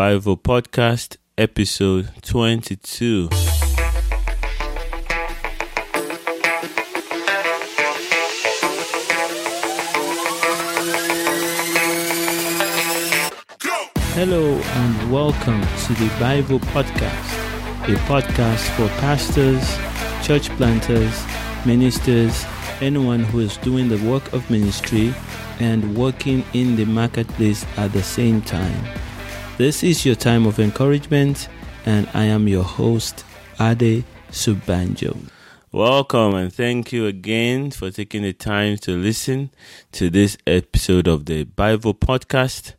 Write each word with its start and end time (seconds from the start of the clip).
Bivo 0.00 0.34
Podcast, 0.34 1.18
episode 1.36 2.08
22. 2.22 3.28
Hello 14.14 14.54
and 14.56 15.12
welcome 15.12 15.60
to 15.60 15.92
the 15.92 16.08
Bivo 16.16 16.58
Podcast, 16.72 17.84
a 17.84 17.98
podcast 18.08 18.64
for 18.76 18.88
pastors, 19.00 19.62
church 20.26 20.48
planters, 20.56 21.26
ministers, 21.66 22.46
anyone 22.80 23.20
who 23.20 23.40
is 23.40 23.58
doing 23.58 23.90
the 23.90 24.02
work 24.10 24.32
of 24.32 24.48
ministry 24.48 25.12
and 25.58 25.94
working 25.94 26.42
in 26.54 26.76
the 26.76 26.86
marketplace 26.86 27.66
at 27.76 27.92
the 27.92 28.02
same 28.02 28.40
time. 28.40 28.99
This 29.60 29.82
is 29.82 30.06
your 30.06 30.14
time 30.14 30.46
of 30.46 30.58
encouragement, 30.58 31.46
and 31.84 32.08
I 32.14 32.24
am 32.24 32.48
your 32.48 32.64
host, 32.64 33.26
Ade 33.60 34.04
Sobanjo. 34.30 35.28
Welcome 35.70 36.34
and 36.34 36.50
thank 36.50 36.94
you 36.94 37.04
again 37.04 37.70
for 37.70 37.90
taking 37.90 38.22
the 38.22 38.32
time 38.32 38.78
to 38.78 38.92
listen 38.96 39.50
to 39.92 40.08
this 40.08 40.38
episode 40.46 41.06
of 41.06 41.26
the 41.26 41.44
Bivo 41.44 41.92
Podcast. 41.92 42.72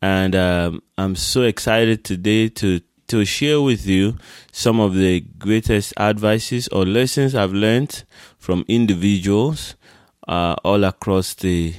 And 0.00 0.34
um, 0.34 0.82
I'm 0.96 1.14
so 1.14 1.42
excited 1.42 2.04
today 2.04 2.48
to 2.48 2.80
to 3.08 3.26
share 3.26 3.60
with 3.60 3.86
you 3.86 4.16
some 4.50 4.80
of 4.80 4.94
the 4.94 5.20
greatest 5.20 5.92
advices 5.98 6.68
or 6.68 6.86
lessons 6.86 7.34
I've 7.34 7.52
learned 7.52 8.02
from 8.38 8.64
individuals 8.66 9.74
uh, 10.26 10.56
all 10.64 10.84
across 10.84 11.34
the 11.34 11.74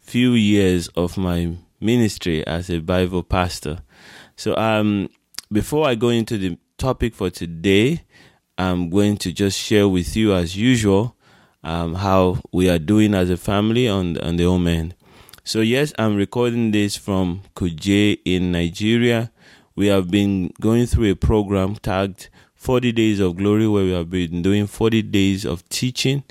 few 0.00 0.32
years 0.32 0.88
of 0.96 1.18
my 1.18 1.56
ministry 1.82 2.46
as 2.46 2.70
a 2.70 2.80
Bivo 2.80 3.28
pastor. 3.28 3.78
So, 4.36 4.56
um, 4.56 5.08
before 5.50 5.86
I 5.86 5.94
go 5.94 6.08
into 6.08 6.38
the 6.38 6.58
topic 6.78 7.14
for 7.14 7.28
today, 7.30 8.04
I'm 8.56 8.88
going 8.88 9.16
to 9.18 9.32
just 9.32 9.58
share 9.58 9.88
with 9.88 10.16
you, 10.16 10.32
as 10.34 10.56
usual, 10.56 11.16
um, 11.64 11.94
how 11.96 12.38
we 12.52 12.70
are 12.70 12.78
doing 12.78 13.14
as 13.14 13.30
a 13.30 13.36
family 13.36 13.88
on 13.88 14.18
on 14.18 14.36
the 14.36 14.44
home 14.44 14.66
end. 14.66 14.94
So, 15.44 15.60
yes, 15.60 15.92
I'm 15.98 16.16
recording 16.16 16.70
this 16.70 16.96
from 16.96 17.42
Kuje 17.54 18.18
in 18.24 18.52
Nigeria 18.52 19.32
we 19.74 19.86
have 19.86 20.10
been 20.10 20.52
going 20.60 20.86
through 20.86 21.10
a 21.10 21.16
program 21.16 21.76
tagged 21.76 22.28
40 22.54 22.92
Days 22.92 23.20
of 23.20 23.36
Glory 23.36 23.66
where 23.66 23.84
we 23.84 23.92
have 23.92 24.10
been 24.10 24.42
doing 24.42 24.66
40 24.66 25.02
days 25.02 25.44
of 25.46 25.66
teaching, 25.68 26.24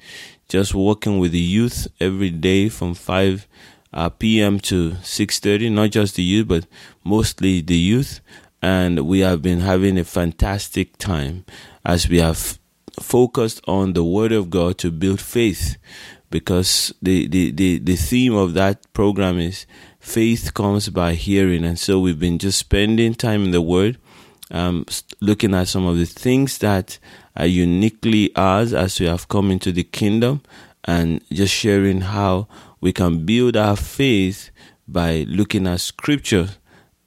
just 0.47 0.75
working 0.75 1.17
with 1.17 1.31
the 1.31 1.39
youth 1.39 1.87
every 1.99 2.29
day 2.29 2.69
from 2.69 2.93
5 2.93 3.47
uh, 3.93 4.09
p.m. 4.09 4.59
to 4.59 4.91
6.30, 4.91 5.71
not 5.71 5.91
just 5.91 6.15
the 6.15 6.23
youth, 6.23 6.47
but 6.47 6.65
mostly 7.03 7.61
the 7.61 7.75
youth. 7.75 8.21
And 8.61 9.07
we 9.07 9.19
have 9.19 9.41
been 9.41 9.61
having 9.61 9.97
a 9.97 10.03
fantastic 10.03 10.97
time 10.97 11.45
as 11.83 12.07
we 12.07 12.19
have 12.19 12.59
focused 12.99 13.61
on 13.67 13.93
the 13.93 14.03
Word 14.03 14.31
of 14.31 14.49
God 14.49 14.77
to 14.79 14.91
build 14.91 15.19
faith 15.19 15.77
because 16.29 16.93
the, 17.01 17.27
the, 17.27 17.51
the, 17.51 17.79
the 17.79 17.95
theme 17.95 18.33
of 18.33 18.53
that 18.53 18.91
program 18.93 19.39
is 19.39 19.65
faith 19.99 20.53
comes 20.53 20.89
by 20.89 21.13
hearing. 21.13 21.65
And 21.65 21.77
so 21.77 21.99
we've 21.99 22.19
been 22.19 22.39
just 22.39 22.59
spending 22.59 23.13
time 23.13 23.43
in 23.43 23.51
the 23.51 23.61
Word, 23.61 23.97
um, 24.49 24.85
looking 25.19 25.53
at 25.53 25.67
some 25.67 25.85
of 25.85 25.97
the 25.97 26.05
things 26.05 26.57
that 26.59 26.97
are 27.35 27.45
uniquely 27.45 28.35
ours 28.35 28.73
as 28.73 28.99
we 28.99 29.05
have 29.05 29.27
come 29.27 29.51
into 29.51 29.71
the 29.71 29.83
kingdom, 29.83 30.41
and 30.85 31.21
just 31.31 31.53
sharing 31.53 32.01
how 32.01 32.47
we 32.81 32.91
can 32.91 33.25
build 33.25 33.55
our 33.55 33.75
faith 33.77 34.51
by 34.87 35.25
looking 35.27 35.67
at 35.67 35.79
Scripture 35.79 36.49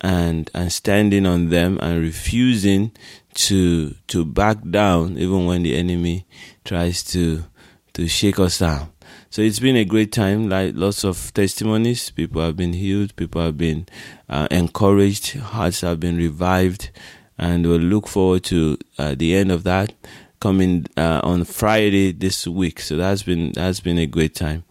and 0.00 0.50
and 0.54 0.72
standing 0.72 1.26
on 1.26 1.50
them 1.50 1.78
and 1.82 2.00
refusing 2.00 2.92
to 3.34 3.94
to 4.06 4.24
back 4.24 4.58
down 4.70 5.18
even 5.18 5.46
when 5.46 5.62
the 5.62 5.76
enemy 5.76 6.26
tries 6.64 7.02
to 7.02 7.44
to 7.92 8.08
shake 8.08 8.38
us 8.38 8.58
down. 8.58 8.90
So 9.30 9.42
it's 9.42 9.58
been 9.58 9.76
a 9.76 9.84
great 9.84 10.12
time. 10.12 10.48
Like 10.48 10.74
lots 10.76 11.04
of 11.04 11.32
testimonies, 11.34 12.10
people 12.10 12.40
have 12.42 12.56
been 12.56 12.72
healed, 12.72 13.16
people 13.16 13.42
have 13.42 13.58
been 13.58 13.86
uh, 14.28 14.46
encouraged, 14.50 15.38
hearts 15.38 15.80
have 15.80 15.98
been 16.00 16.16
revived, 16.16 16.90
and 17.36 17.66
we'll 17.66 17.78
look 17.78 18.06
forward 18.06 18.44
to 18.44 18.78
uh, 18.98 19.14
the 19.16 19.34
end 19.34 19.50
of 19.50 19.64
that 19.64 19.92
coming 20.40 20.86
uh, 20.96 21.20
on 21.24 21.44
Friday 21.44 22.12
this 22.12 22.46
week. 22.46 22.78
So 22.78 22.96
that's 22.96 23.22
been 23.22 23.52
that's 23.52 23.80
been 23.80 23.98
a 23.98 24.06
great 24.06 24.34
time. 24.34 24.64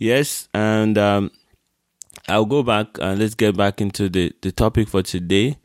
Yes, 0.00 0.48
and 0.54 0.96
um, 0.98 1.30
I'll 2.26 2.46
go 2.46 2.62
back 2.62 2.98
and 3.00 3.20
let's 3.20 3.34
get 3.34 3.56
back 3.56 3.80
into 3.80 4.08
the 4.08 4.32
the 4.40 4.50
topic 4.50 4.88
for 4.88 5.02
today, 5.02 5.58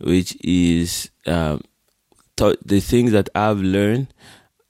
which 0.00 0.36
is 0.42 1.10
um, 1.26 1.60
the 2.36 2.80
things 2.80 3.12
that 3.12 3.28
I've 3.34 3.60
learned 3.60 4.12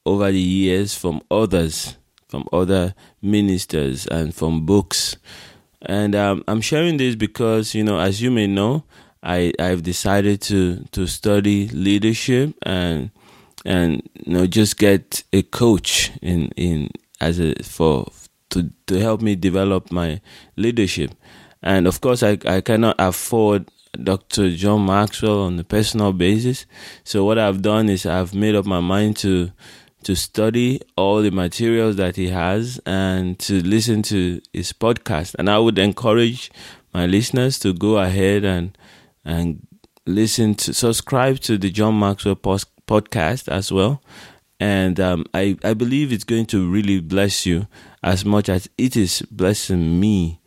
over 0.04 0.30
the 0.30 0.40
years 0.40 0.94
from 0.94 1.22
others 1.30 1.96
from 2.32 2.48
other 2.50 2.94
ministers 3.20 4.06
and 4.06 4.34
from 4.34 4.64
books. 4.64 5.16
And 5.82 6.14
um, 6.14 6.42
I'm 6.48 6.62
sharing 6.62 6.96
this 6.96 7.14
because, 7.14 7.74
you 7.74 7.84
know, 7.84 8.00
as 8.00 8.22
you 8.22 8.30
may 8.30 8.46
know, 8.46 8.84
I, 9.22 9.52
I've 9.58 9.82
decided 9.82 10.40
to, 10.42 10.82
to 10.92 11.06
study 11.06 11.68
leadership 11.68 12.54
and, 12.62 13.10
and, 13.66 14.08
you 14.24 14.32
know, 14.32 14.46
just 14.46 14.78
get 14.78 15.24
a 15.30 15.42
coach 15.42 16.10
in, 16.22 16.48
in, 16.56 16.88
as 17.20 17.38
a, 17.38 17.54
for, 17.62 18.10
to, 18.52 18.70
to 18.86 19.00
help 19.00 19.20
me 19.20 19.34
develop 19.34 19.90
my 19.90 20.20
leadership. 20.56 21.10
And 21.62 21.86
of 21.86 22.00
course, 22.00 22.22
I, 22.22 22.38
I 22.46 22.60
cannot 22.60 22.96
afford 22.98 23.70
Dr. 24.02 24.50
John 24.50 24.86
Maxwell 24.86 25.42
on 25.42 25.58
a 25.58 25.64
personal 25.64 26.12
basis. 26.12 26.66
So 27.04 27.24
what 27.24 27.38
I've 27.38 27.62
done 27.62 27.88
is 27.88 28.06
I've 28.06 28.34
made 28.34 28.54
up 28.54 28.64
my 28.64 28.80
mind 28.80 29.16
to 29.18 29.52
to 30.04 30.16
study 30.16 30.80
all 30.96 31.22
the 31.22 31.30
materials 31.30 31.94
that 31.94 32.16
he 32.16 32.28
has 32.28 32.80
and 32.84 33.38
to 33.38 33.62
listen 33.62 34.02
to 34.02 34.40
his 34.52 34.72
podcast. 34.72 35.36
And 35.38 35.48
I 35.48 35.58
would 35.58 35.78
encourage 35.78 36.50
my 36.92 37.06
listeners 37.06 37.60
to 37.60 37.72
go 37.72 37.98
ahead 37.98 38.44
and 38.44 38.76
and 39.24 39.64
listen 40.04 40.56
to 40.56 40.74
subscribe 40.74 41.38
to 41.40 41.56
the 41.56 41.70
John 41.70 41.98
Maxwell 42.00 42.34
post, 42.34 42.66
podcast 42.86 43.46
as 43.48 43.70
well. 43.70 44.02
And 44.58 44.98
um, 44.98 45.26
I 45.34 45.56
I 45.62 45.74
believe 45.74 46.12
it's 46.12 46.24
going 46.24 46.46
to 46.46 46.68
really 46.68 46.98
bless 47.00 47.46
you 47.46 47.68
as 48.02 48.24
much 48.24 48.48
as 48.48 48.68
it 48.76 48.96
is 48.96 49.22
blessing 49.30 50.00
me. 50.00 50.40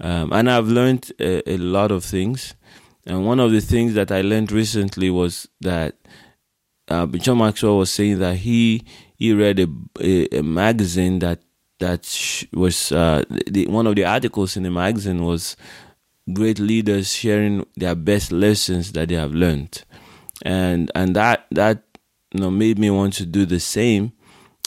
Um, 0.00 0.32
and 0.32 0.50
I've 0.50 0.68
learned 0.68 1.12
a, 1.18 1.52
a 1.52 1.56
lot 1.56 1.90
of 1.90 2.04
things. 2.04 2.54
And 3.06 3.26
one 3.26 3.40
of 3.40 3.52
the 3.52 3.60
things 3.60 3.94
that 3.94 4.12
I 4.12 4.20
learned 4.20 4.52
recently 4.52 5.10
was 5.10 5.48
that 5.60 5.96
uh, 6.88 7.06
John 7.06 7.38
Maxwell 7.38 7.78
was 7.78 7.90
saying 7.90 8.18
that 8.18 8.36
he 8.36 8.84
he 9.16 9.32
read 9.32 9.60
a, 9.60 9.66
a, 10.00 10.38
a 10.38 10.42
magazine 10.42 11.20
that 11.20 11.40
that 11.78 12.46
was 12.52 12.92
uh, 12.92 13.24
the, 13.46 13.66
one 13.68 13.86
of 13.86 13.96
the 13.96 14.04
articles 14.04 14.56
in 14.56 14.62
the 14.64 14.70
magazine 14.70 15.24
was 15.24 15.56
great 16.32 16.58
leaders 16.58 17.12
sharing 17.12 17.66
their 17.76 17.94
best 17.94 18.32
lessons 18.32 18.92
that 18.92 19.08
they 19.08 19.14
have 19.14 19.32
learned, 19.32 19.84
and 20.44 20.90
and 20.94 21.16
that 21.16 21.46
that 21.50 21.82
you 22.32 22.40
know 22.40 22.50
made 22.50 22.78
me 22.78 22.90
want 22.90 23.14
to 23.14 23.26
do 23.26 23.46
the 23.46 23.60
same. 23.60 24.12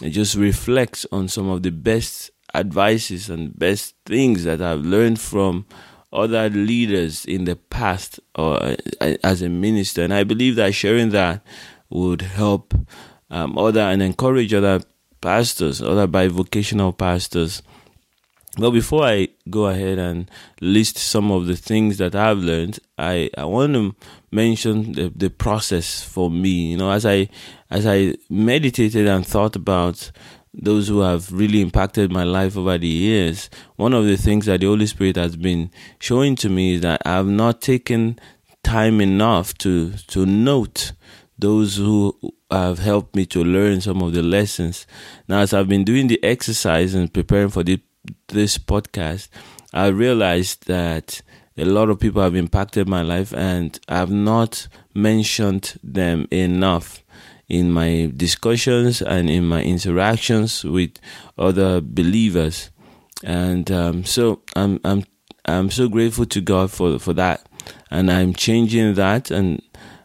It 0.01 0.09
just 0.09 0.35
reflects 0.35 1.05
on 1.11 1.27
some 1.27 1.49
of 1.49 1.61
the 1.61 1.71
best 1.71 2.31
advices 2.53 3.29
and 3.29 3.57
best 3.57 3.95
things 4.05 4.43
that 4.43 4.61
I've 4.61 4.85
learned 4.85 5.19
from 5.19 5.65
other 6.11 6.49
leaders 6.49 7.25
in 7.25 7.45
the 7.45 7.55
past 7.55 8.19
or 8.35 8.61
uh, 8.61 8.75
as 9.23 9.41
a 9.41 9.49
minister, 9.49 10.03
and 10.03 10.13
I 10.13 10.23
believe 10.23 10.55
that 10.57 10.75
sharing 10.75 11.09
that 11.09 11.43
would 11.89 12.21
help 12.21 12.73
um, 13.29 13.57
other 13.57 13.81
and 13.81 14.01
encourage 14.01 14.53
other 14.53 14.81
pastors, 15.21 15.81
other 15.81 16.07
bivocational 16.07 16.95
pastors. 16.95 17.63
Well, 18.59 18.71
before 18.71 19.03
I 19.03 19.29
go 19.49 19.65
ahead 19.65 19.97
and 19.97 20.29
list 20.61 20.99
some 20.99 21.31
of 21.31 21.47
the 21.47 21.55
things 21.55 21.97
that 21.97 22.13
I've 22.13 22.37
learned, 22.37 22.77
I, 22.99 23.31
I 23.35 23.45
want 23.45 23.73
to 23.73 23.95
mention 24.31 24.91
the, 24.91 25.11
the 25.15 25.31
process 25.31 26.03
for 26.03 26.29
me. 26.29 26.71
You 26.71 26.77
know, 26.77 26.91
as 26.91 27.03
I 27.03 27.29
as 27.71 27.87
I 27.87 28.13
meditated 28.29 29.07
and 29.07 29.25
thought 29.25 29.55
about 29.55 30.11
those 30.53 30.87
who 30.87 31.01
have 31.01 31.31
really 31.31 31.61
impacted 31.61 32.11
my 32.11 32.23
life 32.23 32.55
over 32.55 32.77
the 32.77 32.87
years, 32.87 33.49
one 33.75 33.93
of 33.93 34.05
the 34.05 34.17
things 34.17 34.45
that 34.45 34.61
the 34.61 34.67
Holy 34.67 34.85
Spirit 34.85 35.15
has 35.15 35.35
been 35.35 35.71
showing 35.99 36.35
to 36.37 36.49
me 36.49 36.75
is 36.75 36.81
that 36.81 37.01
I 37.05 37.13
have 37.13 37.27
not 37.27 37.61
taken 37.61 38.19
time 38.63 39.01
enough 39.01 39.57
to 39.57 39.91
to 40.07 40.25
note 40.25 40.93
those 41.37 41.77
who 41.77 42.17
have 42.49 42.79
helped 42.79 43.15
me 43.15 43.25
to 43.25 43.43
learn 43.43 43.81
some 43.81 44.01
of 44.01 44.13
the 44.13 44.21
lessons. 44.21 44.85
Now, 45.27 45.39
as 45.39 45.53
I've 45.53 45.67
been 45.67 45.83
doing 45.83 46.07
the 46.07 46.23
exercise 46.23 46.93
and 46.93 47.11
preparing 47.11 47.49
for 47.49 47.63
the, 47.63 47.81
this 48.27 48.57
podcast, 48.57 49.29
I 49.73 49.87
realized 49.87 50.67
that 50.67 51.21
a 51.57 51.65
lot 51.65 51.89
of 51.89 51.99
people 51.99 52.21
have 52.21 52.35
impacted 52.35 52.87
my 52.87 53.01
life 53.01 53.33
and 53.33 53.79
I've 53.89 54.11
not 54.11 54.67
mentioned 54.93 55.79
them 55.83 56.27
enough 56.31 57.02
in 57.49 57.71
my 57.71 58.11
discussions 58.15 59.01
and 59.01 59.29
in 59.29 59.45
my 59.45 59.61
interactions 59.63 60.63
with 60.63 60.91
other 61.37 61.81
believers. 61.81 62.71
And 63.23 63.71
um, 63.71 64.03
so 64.05 64.41
I'm, 64.55 64.79
I'm, 64.83 65.03
I'm 65.45 65.69
so 65.69 65.87
grateful 65.87 66.25
to 66.27 66.41
God 66.41 66.71
for, 66.71 66.99
for 66.99 67.13
that. 67.13 67.47
and 67.91 68.11
I'm 68.11 68.33
changing 68.33 68.95
that, 68.95 69.31
and 69.31 69.61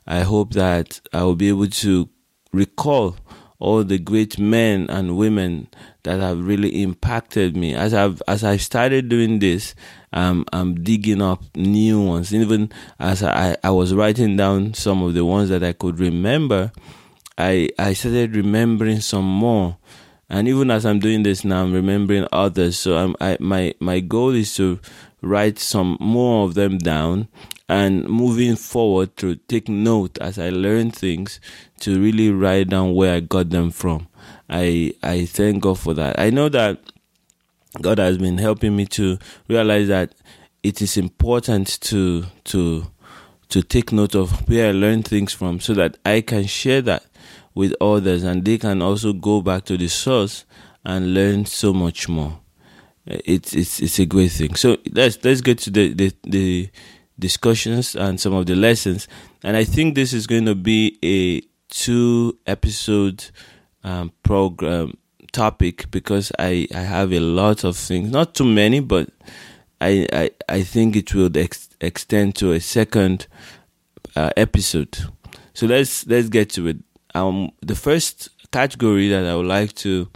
I 0.06 0.20
hope 0.20 0.52
that 0.52 1.00
I 1.12 1.23
will 1.25 1.37
be 1.37 1.49
able 1.49 1.69
to 1.69 2.08
recall 2.52 3.17
all 3.58 3.82
the 3.82 3.99
great 3.99 4.38
men 4.38 4.88
and 4.88 5.17
women 5.17 5.69
that 6.05 6.20
have 6.20 6.46
really 6.46 6.82
impacted 6.82 7.56
me. 7.56 7.75
As 7.75 7.93
I've 7.93 8.23
as 8.29 8.44
I 8.44 8.56
started 8.56 9.08
doing 9.08 9.40
this, 9.40 9.75
um, 10.12 10.44
I'm 10.52 10.82
digging 10.82 11.20
up 11.20 11.43
new 11.56 12.00
ones. 12.00 12.32
Even 12.32 12.70
as 13.00 13.23
I, 13.23 13.56
I 13.64 13.70
was 13.70 13.94
writing 13.94 14.37
down 14.37 14.75
some 14.75 15.02
of 15.02 15.14
the 15.14 15.25
ones 15.25 15.49
that 15.49 15.64
I 15.64 15.73
could 15.73 15.99
remember, 15.99 16.70
I 17.38 17.70
I 17.79 17.93
started 17.93 18.35
remembering 18.35 19.00
some 19.00 19.25
more. 19.25 19.79
And 20.29 20.46
even 20.46 20.70
as 20.70 20.85
I'm 20.85 20.99
doing 20.99 21.23
this 21.23 21.44
now, 21.44 21.62
I'm 21.62 21.73
remembering 21.73 22.26
others. 22.32 22.79
So 22.79 22.96
I'm 22.96 23.14
I 23.20 23.38
my 23.40 23.75
my 23.81 24.00
goal 24.00 24.31
is 24.35 24.55
to 24.56 24.81
write 25.23 25.58
some 25.58 25.96
more 26.00 26.44
of 26.44 26.55
them 26.55 26.79
down 26.79 27.29
and 27.69 28.05
moving 28.08 28.56
forward 28.56 29.17
to 29.19 29.37
take 29.37 29.69
note 29.69 30.19
as 30.19 30.38
I 30.38 30.50
learn 30.50 30.90
things 30.90 31.40
to 31.81 32.00
really 32.00 32.31
write 32.31 32.70
down 32.70 32.94
where 32.94 33.14
I 33.14 33.20
got 33.20 33.50
them 33.50 33.70
from. 33.70 34.08
I 34.50 34.94
I 35.02 35.25
thank 35.26 35.62
God 35.62 35.79
for 35.79 35.94
that. 35.94 36.19
I 36.19 36.31
know 36.31 36.49
that 36.49 36.81
God 37.81 37.99
has 37.99 38.19
been 38.19 38.38
helping 38.38 38.75
me 38.75 38.87
to 38.87 39.19
realize 39.49 39.88
that 39.88 40.12
it 40.62 40.82
is 40.82 40.96
important 40.96 41.81
to 41.82 42.25
to 42.44 42.87
to 43.50 43.62
take 43.62 43.93
note 43.93 44.14
of 44.14 44.46
where 44.49 44.69
I 44.69 44.73
learn 44.73 45.02
things 45.02 45.32
from 45.32 45.61
so 45.61 45.73
that 45.75 45.96
I 46.05 46.20
can 46.20 46.46
share 46.46 46.82
that 46.82 47.05
with 47.58 47.75
others 47.81 48.22
and 48.22 48.44
they 48.44 48.56
can 48.56 48.81
also 48.81 49.12
go 49.12 49.43
back 49.43 49.64
to 49.64 49.76
the 49.76 49.88
source 49.88 50.44
and 50.84 51.12
learn 51.12 51.44
so 51.44 51.72
much 51.72 52.08
more. 52.08 52.38
It's 53.05 53.52
it's 53.52 53.81
it's 53.81 53.99
a 53.99 54.06
great 54.06 54.31
thing. 54.31 54.55
So 54.55 54.76
let's 54.93 55.19
let's 55.25 55.40
get 55.40 55.58
to 55.60 55.70
the 55.70 55.93
the, 55.93 56.12
the 56.22 56.70
discussions 57.19 57.96
and 57.96 58.20
some 58.20 58.32
of 58.32 58.46
the 58.46 58.55
lessons. 58.55 59.08
And 59.43 59.56
I 59.56 59.64
think 59.64 59.96
this 59.96 60.12
is 60.12 60.28
going 60.28 60.44
to 60.44 60.55
be 60.55 61.00
a 61.02 61.40
two 61.69 62.38
episode 62.46 63.25
um, 63.82 64.12
program 64.22 64.96
topic 65.32 65.90
because 65.90 66.31
I, 66.38 66.69
I 66.72 66.78
have 66.78 67.12
a 67.12 67.19
lot 67.19 67.64
of 67.64 67.76
things, 67.76 68.08
not 68.08 68.37
too 68.37 68.44
many, 68.44 68.78
but 68.78 69.08
I, 69.81 70.06
I, 70.12 70.31
I 70.49 70.62
think 70.62 70.94
it 70.94 71.12
will 71.12 71.37
ex- 71.37 71.70
extend 71.81 72.37
to 72.37 72.52
a 72.52 72.61
second 72.61 73.26
uh, 74.14 74.31
episode. 74.37 74.96
So 75.54 75.66
let's 75.66 76.06
let's 76.06 76.28
get 76.28 76.50
to 76.50 76.69
it. 76.69 76.76
Um, 77.14 77.50
the 77.60 77.75
first 77.75 78.28
category 78.50 79.08
that 79.08 79.25
I 79.25 79.34
would 79.37 79.46
like 79.46 79.75
to 79.76 80.08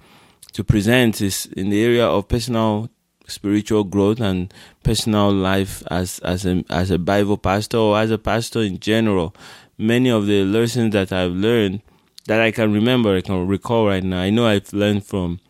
to 0.53 0.65
present 0.65 1.21
is 1.21 1.47
in 1.57 1.71
the 1.71 1.83
area 1.83 2.07
of 2.07 2.29
personal 2.29 2.91
spiritual 3.27 3.85
growth 3.85 4.21
and 4.21 4.53
personal 4.83 5.33
life 5.33 5.83
as 5.91 6.19
as 6.21 6.45
a 6.47 6.65
as 6.71 6.91
a 6.91 6.99
Bivo 6.99 7.41
pastor 7.41 7.79
or 7.79 7.99
as 7.99 8.11
a 8.11 8.19
pastor 8.19 8.61
in 8.61 8.79
general. 8.79 9.35
Many 9.79 10.11
of 10.11 10.27
the 10.27 10.45
lessons 10.45 10.93
that 10.93 11.13
I've 11.13 11.33
learned 11.33 11.81
that 12.27 12.41
I 12.41 12.51
can 12.51 12.73
remember, 12.73 13.17
I 13.17 13.21
can 13.21 13.47
recall 13.49 13.87
right 13.87 14.05
now. 14.05 14.21
I 14.21 14.31
know 14.31 14.47
I've 14.47 14.73
learned 14.73 15.05
from 15.05 15.41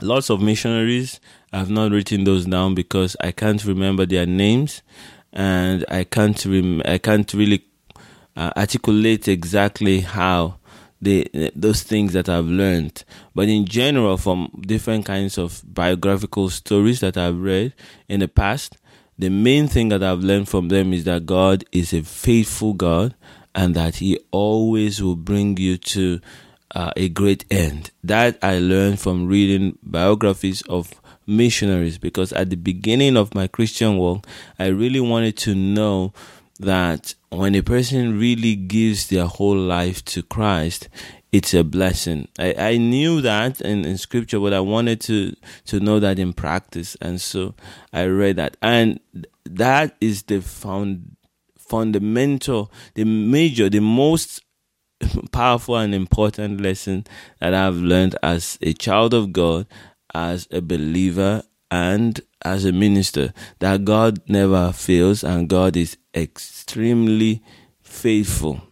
lots 0.00 0.30
of 0.30 0.40
missionaries. 0.40 1.20
I've 1.52 1.70
not 1.70 1.90
written 1.90 2.24
those 2.24 2.46
down 2.46 2.74
because 2.74 3.16
I 3.20 3.32
can't 3.32 3.64
remember 3.64 4.06
their 4.06 4.26
names, 4.26 4.82
and 5.32 5.84
I 5.88 6.04
can't 6.04 6.44
rem- 6.44 6.82
I 6.84 6.98
can't 6.98 7.32
really 7.34 7.64
uh, 8.40 8.50
articulate 8.56 9.28
exactly 9.28 10.00
how 10.00 10.56
the 11.02 11.30
those 11.54 11.82
things 11.82 12.14
that 12.14 12.28
I've 12.28 12.46
learned. 12.46 13.04
But 13.34 13.48
in 13.48 13.66
general, 13.66 14.16
from 14.16 14.62
different 14.62 15.04
kinds 15.04 15.36
of 15.36 15.62
biographical 15.66 16.48
stories 16.48 17.00
that 17.00 17.18
I've 17.18 17.38
read 17.38 17.74
in 18.08 18.20
the 18.20 18.28
past, 18.28 18.78
the 19.18 19.28
main 19.28 19.68
thing 19.68 19.90
that 19.90 20.02
I've 20.02 20.24
learned 20.24 20.48
from 20.48 20.68
them 20.68 20.94
is 20.94 21.04
that 21.04 21.26
God 21.26 21.64
is 21.70 21.92
a 21.92 22.02
faithful 22.02 22.72
God 22.72 23.14
and 23.54 23.74
that 23.74 23.96
He 23.96 24.18
always 24.30 25.02
will 25.02 25.16
bring 25.16 25.58
you 25.58 25.76
to 25.76 26.20
uh, 26.74 26.92
a 26.96 27.10
great 27.10 27.44
end. 27.50 27.90
That 28.02 28.38
I 28.42 28.58
learned 28.58 29.00
from 29.00 29.26
reading 29.26 29.78
biographies 29.82 30.62
of 30.62 30.98
missionaries 31.26 31.98
because 31.98 32.32
at 32.32 32.48
the 32.48 32.56
beginning 32.56 33.18
of 33.18 33.34
my 33.34 33.48
Christian 33.48 33.98
walk, 33.98 34.26
I 34.58 34.68
really 34.68 35.00
wanted 35.00 35.36
to 35.38 35.54
know 35.54 36.14
that 36.58 37.14
when 37.30 37.54
a 37.54 37.62
person 37.62 38.18
really 38.18 38.56
gives 38.56 39.08
their 39.08 39.26
whole 39.26 39.56
life 39.56 40.04
to 40.06 40.22
Christ, 40.22 40.88
it's 41.32 41.54
a 41.54 41.62
blessing. 41.62 42.28
I, 42.38 42.54
I 42.58 42.76
knew 42.76 43.20
that 43.20 43.60
in, 43.60 43.84
in 43.84 43.98
scripture, 43.98 44.40
but 44.40 44.52
I 44.52 44.60
wanted 44.60 45.00
to, 45.02 45.36
to 45.66 45.80
know 45.80 46.00
that 46.00 46.18
in 46.18 46.32
practice. 46.32 46.96
And 47.00 47.20
so 47.20 47.54
I 47.92 48.06
read 48.06 48.36
that. 48.36 48.56
And 48.60 48.98
that 49.44 49.96
is 50.00 50.24
the 50.24 50.40
found, 50.42 51.16
fundamental, 51.56 52.72
the 52.94 53.04
major, 53.04 53.68
the 53.70 53.80
most 53.80 54.42
powerful 55.32 55.76
and 55.76 55.94
important 55.94 56.60
lesson 56.60 57.06
that 57.38 57.54
I've 57.54 57.76
learned 57.76 58.16
as 58.24 58.58
a 58.60 58.72
child 58.72 59.14
of 59.14 59.32
God, 59.32 59.66
as 60.12 60.48
a 60.50 60.60
believer, 60.60 61.44
and 61.70 62.20
as 62.44 62.64
a 62.64 62.72
minister 62.72 63.32
that 63.58 63.84
God 63.84 64.20
never 64.28 64.72
fails 64.72 65.22
and 65.22 65.48
God 65.48 65.76
is 65.76 65.96
extremely 66.14 67.42
faithful. 67.80 68.62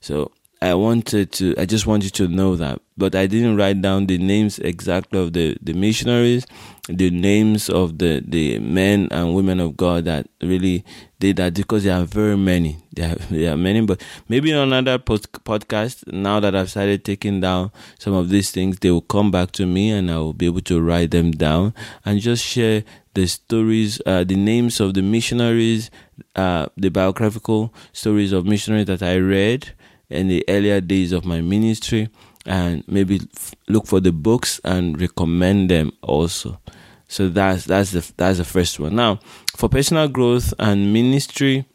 So 0.00 0.32
I 0.62 0.74
wanted 0.74 1.32
to, 1.32 1.54
I 1.58 1.66
just 1.66 1.86
want 1.86 2.04
you 2.04 2.10
to 2.10 2.28
know 2.28 2.56
that, 2.56 2.80
but 2.98 3.14
I 3.14 3.26
didn't 3.26 3.56
write 3.56 3.80
down 3.80 4.06
the 4.06 4.18
names 4.18 4.58
exactly 4.58 5.20
of 5.20 5.32
the, 5.32 5.56
the 5.62 5.72
missionaries, 5.72 6.46
the 6.88 7.10
names 7.10 7.70
of 7.70 7.98
the, 7.98 8.22
the 8.26 8.58
men 8.58 9.08
and 9.10 9.34
women 9.34 9.60
of 9.60 9.76
God 9.76 10.04
that 10.06 10.28
really 10.42 10.84
did 11.20 11.36
that 11.36 11.54
because 11.54 11.84
there 11.84 11.96
are 11.96 12.04
very 12.04 12.36
many. 12.36 12.78
There 12.92 13.12
are, 13.12 13.14
there 13.30 13.52
are 13.54 13.56
many, 13.56 13.82
but 13.82 14.02
maybe 14.28 14.52
on 14.52 14.72
another 14.72 14.98
post, 14.98 15.32
podcast, 15.32 16.12
now 16.12 16.40
that 16.40 16.56
I've 16.56 16.70
started 16.70 17.04
taking 17.04 17.40
down 17.40 17.70
some 17.98 18.14
of 18.14 18.30
these 18.30 18.50
things, 18.50 18.78
they 18.80 18.90
will 18.90 19.00
come 19.00 19.30
back 19.30 19.52
to 19.52 19.66
me 19.66 19.90
and 19.90 20.10
I 20.10 20.16
will 20.16 20.32
be 20.32 20.46
able 20.46 20.62
to 20.62 20.80
write 20.80 21.12
them 21.12 21.30
down 21.30 21.74
and 22.04 22.20
just 22.20 22.44
share 22.44 22.82
the 23.14 23.26
stories, 23.26 24.00
uh, 24.06 24.24
the 24.24 24.36
names 24.36 24.80
of 24.80 24.94
the 24.94 25.02
missionaries, 25.02 25.90
uh, 26.34 26.66
the 26.76 26.88
biographical 26.88 27.72
stories 27.92 28.32
of 28.32 28.44
missionaries 28.44 28.86
that 28.86 29.02
I 29.02 29.18
read 29.18 29.72
in 30.10 30.28
the 30.28 30.44
earlier 30.48 30.80
days 30.80 31.12
of 31.12 31.24
my 31.24 31.40
ministry, 31.40 32.08
and 32.48 32.82
maybe 32.88 33.20
f- 33.36 33.54
look 33.68 33.86
for 33.86 34.00
the 34.00 34.10
books 34.10 34.60
and 34.64 35.00
recommend 35.00 35.70
them 35.70 35.92
also. 36.02 36.58
So 37.06 37.28
that's 37.28 37.64
that's 37.64 37.92
the 37.92 38.12
that's 38.16 38.38
the 38.38 38.44
first 38.44 38.80
one. 38.80 38.96
Now, 38.96 39.20
for 39.56 39.68
personal 39.68 40.08
growth 40.08 40.52
and 40.58 40.92
ministry, 40.92 41.66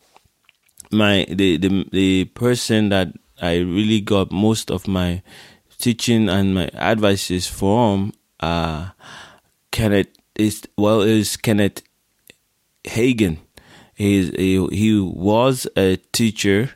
my 0.92 1.26
the 1.30 1.58
the 1.58 1.86
the 1.92 2.26
person 2.26 2.90
that 2.90 3.14
I 3.42 3.58
really 3.60 4.02
got 4.02 4.32
most 4.32 4.70
of 4.72 4.88
my 4.88 5.22
teaching 5.78 6.30
and 6.30 6.56
my 6.56 6.70
advices 6.74 7.48
from 7.48 8.14
uh 8.40 8.90
Kenneth 9.72 10.08
is 10.36 10.64
well 10.78 11.02
is 11.02 11.38
Kenneth 11.38 11.84
Hagin. 12.84 13.38
He's 13.96 14.30
he, 14.30 14.68
he 14.68 15.00
was 15.00 15.68
a 15.76 15.98
teacher 16.14 16.72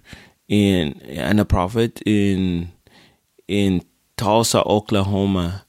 in 0.47 1.01
and 1.01 1.39
a 1.39 1.45
prophet 1.45 2.01
in 2.05 2.71
in 3.47 3.81
Tulsa, 4.17 4.63
Oklahoma. 4.63 5.63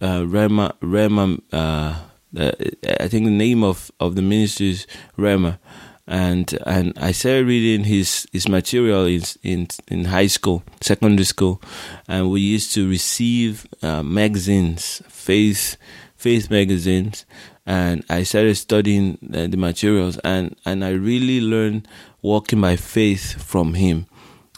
Uh, 0.00 0.20
Rhema 0.20 0.72
Rhema. 0.80 1.40
Uh, 1.52 1.96
I 2.36 3.08
think 3.08 3.24
the 3.24 3.30
name 3.30 3.64
of, 3.64 3.90
of 3.98 4.14
the 4.14 4.22
ministry 4.22 4.70
is 4.70 4.86
Rhema, 5.18 5.58
and 6.06 6.56
and 6.64 6.92
I 6.96 7.12
started 7.12 7.46
reading 7.46 7.84
his 7.84 8.26
his 8.32 8.48
material 8.48 9.06
in 9.06 9.22
in 9.42 9.68
in 9.88 10.04
high 10.06 10.28
school, 10.28 10.62
secondary 10.80 11.24
school, 11.24 11.60
and 12.06 12.30
we 12.30 12.40
used 12.40 12.72
to 12.74 12.88
receive 12.88 13.66
uh, 13.82 14.02
magazines, 14.02 15.02
faith 15.08 15.76
faith 16.16 16.50
magazines, 16.50 17.24
and 17.66 18.04
I 18.08 18.22
started 18.22 18.56
studying 18.56 19.18
the, 19.22 19.48
the 19.48 19.56
materials, 19.56 20.18
and 20.18 20.56
and 20.64 20.84
I 20.84 20.90
really 20.90 21.40
learned 21.40 21.88
walking 22.22 22.60
by 22.60 22.76
faith 22.76 23.42
from 23.42 23.74
him. 23.74 24.06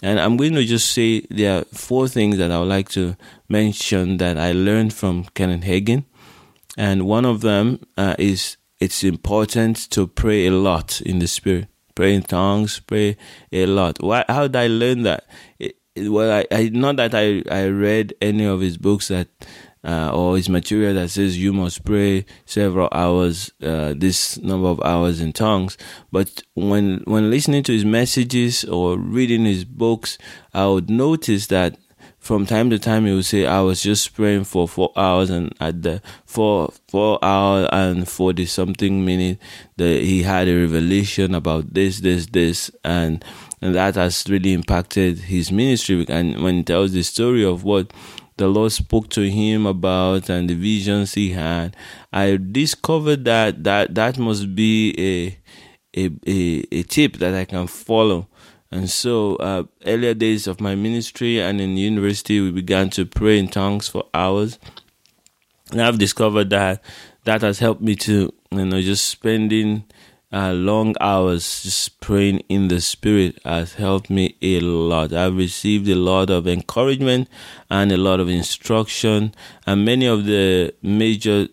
And 0.03 0.19
I'm 0.19 0.37
going 0.37 0.55
to 0.55 0.65
just 0.65 0.91
say 0.91 1.21
there 1.31 1.61
are 1.61 1.65
four 1.73 2.09
things 2.09 2.37
that 2.39 2.51
I 2.51 2.59
would 2.59 2.69
like 2.69 2.89
to 2.91 3.17
mention 3.49 4.17
that 4.17 4.37
I 4.37 4.53
learned 4.53 4.93
from 4.93 5.25
Kenneth 5.35 5.63
Hagin. 5.63 6.05
And 6.77 7.07
one 7.07 7.25
of 7.25 7.41
them 7.41 7.79
uh, 7.97 8.17
is 8.19 8.57
it's 8.81 9.05
important 9.05 9.77
to 9.91 10.09
pray 10.09 10.47
a 10.47 10.51
lot 10.51 11.01
in 11.01 11.21
the 11.21 11.29
spirit. 11.29 11.69
Pray 11.95 12.15
in 12.15 12.23
tongues, 12.23 12.81
pray 12.81 13.17
a 13.53 13.67
lot. 13.67 14.03
Why, 14.03 14.25
how 14.29 14.49
did 14.49 14.57
I 14.57 14.67
learn 14.67 15.03
that? 15.03 15.27
It, 15.59 15.77
well, 15.97 16.33
I, 16.33 16.47
I 16.51 16.71
not 16.71 16.97
that 16.97 17.15
I, 17.15 17.43
I 17.51 17.69
read 17.69 18.15
any 18.21 18.45
of 18.45 18.61
his 18.61 18.79
books 18.79 19.09
that 19.09 19.29
uh, 19.85 20.11
or 20.15 20.37
his 20.37 20.49
material 20.49 20.95
that 20.95 21.09
says 21.09 21.39
you 21.39 21.53
must 21.53 21.85
pray 21.85 22.25
several 22.45 22.89
hours, 22.93 23.51
uh, 23.63 23.95
this 23.97 24.39
number 24.39 24.69
of 24.69 24.81
hours 24.83 25.21
in 25.21 25.33
tongues. 25.33 25.77
But 26.11 26.43
when 26.55 27.03
when 27.05 27.31
listening 27.31 27.63
to 27.65 27.73
his 27.73 27.85
messages 27.85 28.65
or 28.65 28.97
reading 28.97 29.45
his 29.45 29.65
books, 29.65 30.19
I 30.55 30.67
would 30.67 30.89
notice 30.89 31.49
that 31.49 31.79
from 32.23 32.47
time 32.47 32.71
to 32.71 32.79
time 32.79 33.05
he 33.05 33.13
would 33.13 33.25
say 33.25 33.47
I 33.47 33.63
was 33.63 33.83
just 33.83 34.15
praying 34.15 34.45
for 34.45 34.69
four 34.69 34.93
hours 34.97 35.29
and 35.29 35.53
at 35.59 35.83
the 35.83 36.01
four 36.25 36.73
four 36.89 37.19
hour 37.21 37.69
and 37.73 38.09
forty 38.09 38.47
something 38.47 39.05
minute 39.05 39.39
that 39.77 40.03
he 40.03 40.23
had 40.23 40.47
a 40.47 40.55
revelation 40.55 41.35
about 41.35 41.75
this, 41.75 41.99
this, 41.99 42.27
this 42.27 42.71
and 42.85 43.25
and 43.61 43.75
that 43.75 43.97
has 43.97 44.25
really 44.29 44.53
impacted 44.53 45.19
his 45.19 45.51
ministry 45.51 46.07
and 46.09 46.41
when 46.43 46.59
he 46.59 46.63
tells 46.63 46.93
the 46.93 47.03
story 47.03 47.45
of 47.45 47.65
what 47.65 47.93
the 48.43 48.49
Lord 48.49 48.73
spoke 48.73 49.09
to 49.11 49.31
him 49.31 49.67
about 49.67 50.29
and 50.29 50.51
the 50.51 50.55
visions 50.55 51.15
he 51.15 51.31
had, 51.31 51.77
I 52.13 52.37
discovered 52.37 53.25
that 53.25 53.65
that, 53.65 53.95
that 53.95 54.19
must 54.19 54.55
be 54.55 54.95
a 54.99 55.39
a, 55.95 56.11
a, 56.27 56.65
a 56.73 56.83
tip 56.85 57.19
that 57.19 57.35
I 57.35 57.45
can 57.45 57.67
follow 57.67 58.27
and 58.73 58.89
so, 58.89 59.37
uh, 59.37 59.65
earlier 59.85 60.15
days 60.15 60.47
of 60.47 60.59
my 60.59 60.75
ministry 60.75 61.39
and 61.39 61.61
in 61.61 61.77
university, 61.77 62.41
we 62.41 62.51
began 62.51 62.89
to 62.91 63.05
pray 63.05 63.39
in 63.39 63.49
tongues 63.49 63.87
for 63.87 64.07
hours. 64.15 64.59
And 65.71 65.83
I've 65.83 65.99
discovered 65.99 66.49
that 66.51 66.83
that 67.25 67.43
has 67.43 67.59
helped 67.59 67.83
me 67.83 67.97
to, 67.97 68.33
you 68.51 68.65
know, 68.65 68.81
just 68.81 69.09
spending 69.09 69.85
uh, 70.33 70.53
long 70.53 70.95
hours 71.01 71.63
just 71.63 72.01
praying 72.01 72.39
in 72.49 72.69
the 72.69 72.81
spirit 72.81 73.39
has 73.45 73.75
helped 73.75 74.09
me 74.09 74.37
a 74.41 74.61
lot. 74.61 75.13
I've 75.13 75.37
received 75.37 75.89
a 75.89 75.95
lot 75.95 76.31
of 76.31 76.47
encouragement 76.47 77.29
and 77.71 77.93
a 77.93 77.97
lot 77.97 78.21
of 78.21 78.29
instruction, 78.29 79.35
and 79.67 79.85
many 79.85 80.07
of 80.07 80.25
the 80.25 80.75
major 80.83 81.49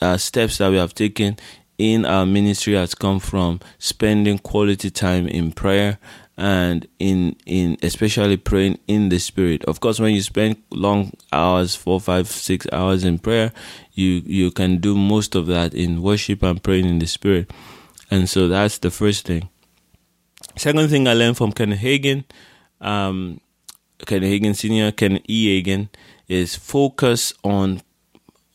uh, 0.00 0.16
steps 0.16 0.58
that 0.58 0.70
we 0.70 0.76
have 0.76 0.94
taken 0.94 1.36
in 1.78 2.04
our 2.04 2.24
ministry 2.26 2.74
has 2.74 2.94
come 2.94 3.18
from 3.18 3.60
spending 3.78 4.38
quality 4.38 4.90
time 4.90 5.26
in 5.26 5.52
prayer 5.52 5.98
and 6.36 6.86
in 6.98 7.36
in 7.44 7.76
especially 7.82 8.36
praying 8.36 8.78
in 8.88 9.10
the 9.10 9.18
spirit 9.18 9.62
of 9.64 9.80
course 9.80 10.00
when 10.00 10.14
you 10.14 10.22
spend 10.22 10.56
long 10.70 11.12
hours 11.32 11.74
four 11.74 12.00
five 12.00 12.26
six 12.26 12.66
hours 12.72 13.04
in 13.04 13.18
prayer 13.18 13.52
you 13.92 14.22
you 14.24 14.50
can 14.50 14.78
do 14.78 14.96
most 14.96 15.34
of 15.34 15.46
that 15.46 15.74
in 15.74 16.00
worship 16.00 16.42
and 16.42 16.62
praying 16.62 16.86
in 16.86 16.98
the 16.98 17.06
spirit 17.06 17.50
and 18.12 18.28
so 18.28 18.48
that's 18.48 18.78
the 18.78 18.90
first 18.90 19.26
thing 19.26 19.48
second 20.56 20.88
thing 20.88 21.08
i 21.08 21.14
learned 21.14 21.36
from 21.36 21.52
Kenneth 21.52 21.80
Hagin, 21.80 22.24
um 22.80 23.40
Kenneth 24.06 24.30
Hagin 24.32 24.54
senior 24.54 24.92
ken 24.92 25.20
e 25.26 25.38
Hagin, 25.62 25.88
is 26.28 26.54
focus 26.54 27.32
on 27.42 27.80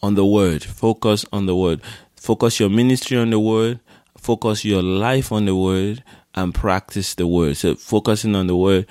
on 0.02 0.16
the 0.16 0.26
word 0.26 0.64
focus 0.64 1.26
on 1.32 1.46
the 1.46 1.56
word 1.56 1.82
focus 2.16 2.60
your 2.60 2.70
ministry 2.70 3.18
on 3.18 3.30
the 3.32 3.40
word 3.40 3.80
focus 4.18 4.66
your 4.66 4.84
life 4.84 5.32
on 5.32 5.46
the 5.46 5.56
word 5.56 6.04
and 6.38 6.54
practice 6.54 7.16
the 7.16 7.28
word. 7.28 7.58
So 7.58 7.76
focusing 7.76 8.36
on 8.36 8.48
the 8.48 8.56
word. 8.56 8.86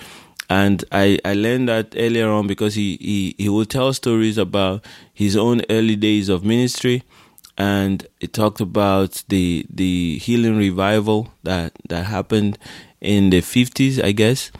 And 0.51 0.85
I, 0.93 1.19
I 1.25 1.35
learned 1.35 1.69
that 1.69 1.95
earlier 1.97 2.29
on 2.29 2.47
because 2.47 2.75
he, 2.75 2.97
he, 3.01 3.35
he 3.39 3.49
will 3.49 3.65
tell 3.65 3.93
stories 3.93 4.39
about 4.39 4.85
his 5.13 5.37
own 5.37 5.63
early 5.71 5.97
days 5.97 6.29
of 6.29 6.45
ministry. 6.45 7.03
And 7.59 8.07
it 8.21 8.33
talked 8.33 8.61
about 8.61 9.25
the 9.29 9.67
the 9.71 10.19
healing 10.19 10.57
revival 10.57 11.33
that, 11.43 11.73
that 11.89 12.07
happened 12.07 12.59
in 13.01 13.31
the 13.31 13.41
50s, 13.41 14.03
I 14.03 14.13
guess. 14.13 14.51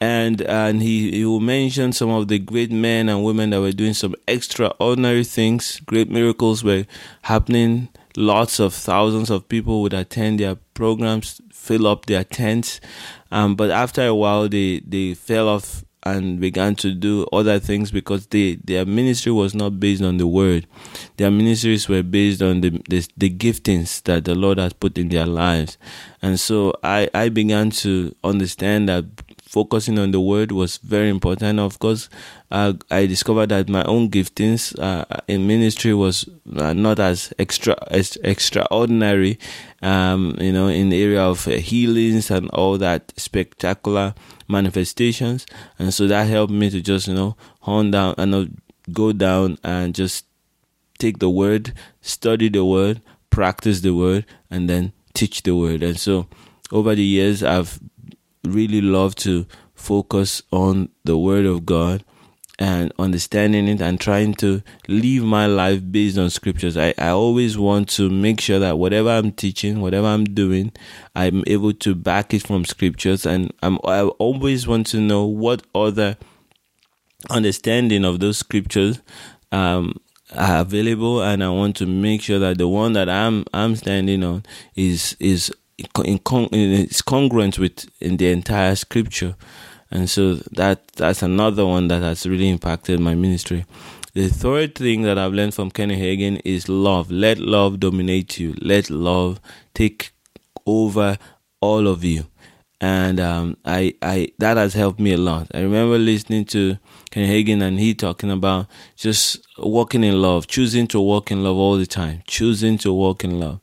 And 0.00 0.40
and 0.42 0.82
he, 0.82 1.10
he 1.12 1.24
will 1.24 1.40
mention 1.40 1.92
some 1.92 2.10
of 2.10 2.28
the 2.28 2.38
great 2.38 2.72
men 2.72 3.08
and 3.08 3.22
women 3.24 3.50
that 3.50 3.60
were 3.60 3.72
doing 3.72 3.94
some 3.94 4.14
extraordinary 4.26 5.24
things. 5.24 5.80
Great 5.86 6.10
miracles 6.10 6.64
were 6.64 6.86
happening. 7.22 7.88
Lots 8.16 8.58
of 8.58 8.74
thousands 8.74 9.30
of 9.30 9.48
people 9.48 9.82
would 9.82 9.94
attend 9.94 10.40
their 10.40 10.56
programs 10.74 11.40
fill 11.60 11.86
up 11.86 12.06
their 12.06 12.24
tents. 12.24 12.80
Um, 13.30 13.54
but 13.54 13.70
after 13.70 14.06
a 14.06 14.14
while, 14.14 14.48
they, 14.48 14.80
they 14.80 15.14
fell 15.14 15.48
off 15.48 15.84
and 16.02 16.40
began 16.40 16.74
to 16.76 16.94
do 16.94 17.26
other 17.32 17.58
things 17.58 17.90
because 17.90 18.26
they, 18.28 18.56
their 18.64 18.86
ministry 18.86 19.32
was 19.32 19.54
not 19.54 19.78
based 19.78 20.02
on 20.02 20.16
the 20.16 20.26
word. 20.26 20.66
Their 21.16 21.30
ministries 21.30 21.88
were 21.88 22.02
based 22.02 22.40
on 22.40 22.62
the, 22.62 22.70
the, 22.88 23.06
the 23.16 23.30
giftings 23.30 24.02
that 24.04 24.24
the 24.24 24.34
Lord 24.34 24.58
has 24.58 24.72
put 24.72 24.96
in 24.96 25.08
their 25.08 25.26
lives. 25.26 25.76
And 26.22 26.40
so 26.40 26.74
I, 26.82 27.10
I 27.12 27.28
began 27.28 27.70
to 27.70 28.14
understand 28.24 28.88
that 28.88 29.04
focusing 29.50 29.98
on 29.98 30.12
the 30.12 30.20
word 30.20 30.52
was 30.52 30.76
very 30.78 31.08
important. 31.08 31.58
Of 31.58 31.80
course, 31.80 32.08
uh, 32.52 32.74
I 32.88 33.06
discovered 33.06 33.48
that 33.48 33.68
my 33.68 33.82
own 33.82 34.08
giftings 34.08 34.78
uh, 34.78 35.04
in 35.26 35.48
ministry 35.48 35.92
was 35.92 36.24
uh, 36.56 36.72
not 36.72 37.00
as 37.00 37.34
extra 37.36 37.76
as 37.90 38.16
extraordinary, 38.22 39.40
um, 39.82 40.36
you 40.38 40.52
know, 40.52 40.68
in 40.68 40.90
the 40.90 41.02
area 41.02 41.22
of 41.22 41.48
uh, 41.48 41.52
healings 41.56 42.30
and 42.30 42.48
all 42.50 42.78
that 42.78 43.12
spectacular 43.16 44.14
manifestations. 44.46 45.46
And 45.80 45.92
so 45.92 46.06
that 46.06 46.28
helped 46.28 46.52
me 46.52 46.70
to 46.70 46.80
just, 46.80 47.08
you 47.08 47.14
know, 47.14 47.36
hone 47.62 47.90
down 47.90 48.14
and 48.18 48.60
go 48.92 49.12
down 49.12 49.58
and 49.64 49.96
just 49.96 50.26
take 50.98 51.18
the 51.18 51.30
word, 51.30 51.72
study 52.02 52.48
the 52.48 52.64
word, 52.64 53.02
practice 53.30 53.80
the 53.80 53.94
word, 53.94 54.26
and 54.48 54.70
then 54.70 54.92
teach 55.12 55.42
the 55.42 55.56
word. 55.56 55.82
And 55.82 55.98
so 55.98 56.28
over 56.70 56.94
the 56.94 57.02
years, 57.02 57.42
I've 57.42 57.80
really 58.44 58.80
love 58.80 59.14
to 59.16 59.46
focus 59.74 60.42
on 60.50 60.88
the 61.04 61.16
Word 61.16 61.46
of 61.46 61.66
God 61.66 62.04
and 62.60 62.92
understanding 62.98 63.66
it 63.68 63.80
and 63.80 63.98
trying 63.98 64.34
to 64.34 64.62
live 64.86 65.24
my 65.24 65.46
life 65.46 65.80
based 65.90 66.18
on 66.18 66.28
scriptures. 66.28 66.76
I, 66.76 66.92
I 66.98 67.08
always 67.08 67.56
want 67.56 67.88
to 67.90 68.10
make 68.10 68.38
sure 68.38 68.58
that 68.58 68.78
whatever 68.78 69.08
I'm 69.08 69.32
teaching, 69.32 69.80
whatever 69.80 70.06
I'm 70.06 70.24
doing, 70.24 70.72
I'm 71.16 71.42
able 71.46 71.72
to 71.72 71.94
back 71.94 72.34
it 72.34 72.46
from 72.46 72.66
scriptures. 72.66 73.24
And 73.24 73.50
I'm, 73.62 73.78
I 73.84 74.02
always 74.02 74.68
want 74.68 74.86
to 74.88 75.00
know 75.00 75.24
what 75.24 75.62
other 75.74 76.18
understanding 77.30 78.04
of 78.04 78.20
those 78.20 78.36
scriptures 78.36 79.00
um, 79.50 79.98
are 80.36 80.60
available. 80.60 81.22
And 81.22 81.42
I 81.42 81.48
want 81.48 81.76
to 81.76 81.86
make 81.86 82.20
sure 82.20 82.38
that 82.40 82.58
the 82.58 82.68
one 82.68 82.92
that 82.92 83.08
I'm, 83.08 83.46
I'm 83.54 83.74
standing 83.74 84.22
on 84.22 84.44
is, 84.76 85.16
is 85.18 85.50
it's 85.96 87.02
congruent 87.02 87.58
with 87.58 87.88
in 88.00 88.16
the 88.16 88.30
entire 88.30 88.74
scripture 88.74 89.34
and 89.90 90.08
so 90.08 90.34
that 90.52 90.86
that's 90.96 91.22
another 91.22 91.66
one 91.66 91.88
that 91.88 92.02
has 92.02 92.26
really 92.26 92.48
impacted 92.48 93.00
my 93.00 93.14
ministry 93.14 93.64
the 94.12 94.28
third 94.28 94.74
thing 94.74 95.02
that 95.02 95.18
I've 95.18 95.32
learned 95.32 95.54
from 95.54 95.70
Kenneth 95.70 96.00
Hagin 96.00 96.40
is 96.44 96.68
love. 96.68 97.12
Let 97.12 97.38
love 97.38 97.78
dominate 97.78 98.40
you. 98.40 98.56
Let 98.60 98.90
love 98.90 99.40
take 99.72 100.10
over 100.66 101.16
all 101.60 101.86
of 101.86 102.02
you. 102.02 102.26
And 102.82 103.20
um, 103.20 103.58
I, 103.64 103.94
I, 104.00 104.32
that 104.38 104.56
has 104.56 104.72
helped 104.72 105.00
me 105.00 105.12
a 105.12 105.18
lot. 105.18 105.48
I 105.52 105.60
remember 105.60 105.98
listening 105.98 106.46
to 106.46 106.78
Kenneth 107.10 107.30
Hagin 107.30 107.60
and 107.60 107.78
he 107.78 107.94
talking 107.94 108.30
about 108.30 108.68
just 108.96 109.46
walking 109.58 110.02
in 110.02 110.22
love, 110.22 110.46
choosing 110.46 110.86
to 110.88 111.00
walk 111.00 111.30
in 111.30 111.44
love 111.44 111.56
all 111.56 111.76
the 111.76 111.86
time, 111.86 112.22
choosing 112.26 112.78
to 112.78 112.92
walk 112.92 113.22
in 113.22 113.38
love 113.38 113.60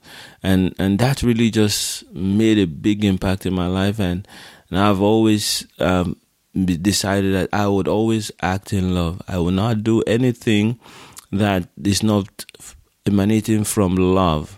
and 0.48 0.74
and 0.80 1.00
that 1.00 1.24
really 1.24 1.50
just 1.50 2.10
made 2.14 2.58
a 2.58 2.66
big 2.66 3.04
impact 3.04 3.46
in 3.46 3.54
my 3.54 3.68
life 3.68 4.00
and 4.00 4.28
and 4.70 4.80
I've 4.80 5.02
always 5.02 5.66
um, 5.80 6.18
decided 6.54 7.34
that 7.34 7.50
I 7.54 7.68
would 7.68 7.88
always 7.88 8.32
act 8.42 8.74
in 8.74 8.94
love. 8.94 9.22
I 9.28 9.38
will 9.38 9.52
not 9.52 9.82
do 9.84 10.02
anything 10.02 10.78
that 11.32 11.70
is 11.82 12.04
not 12.04 12.46
emanating 13.06 13.64
from 13.64 13.96
love. 13.96 14.57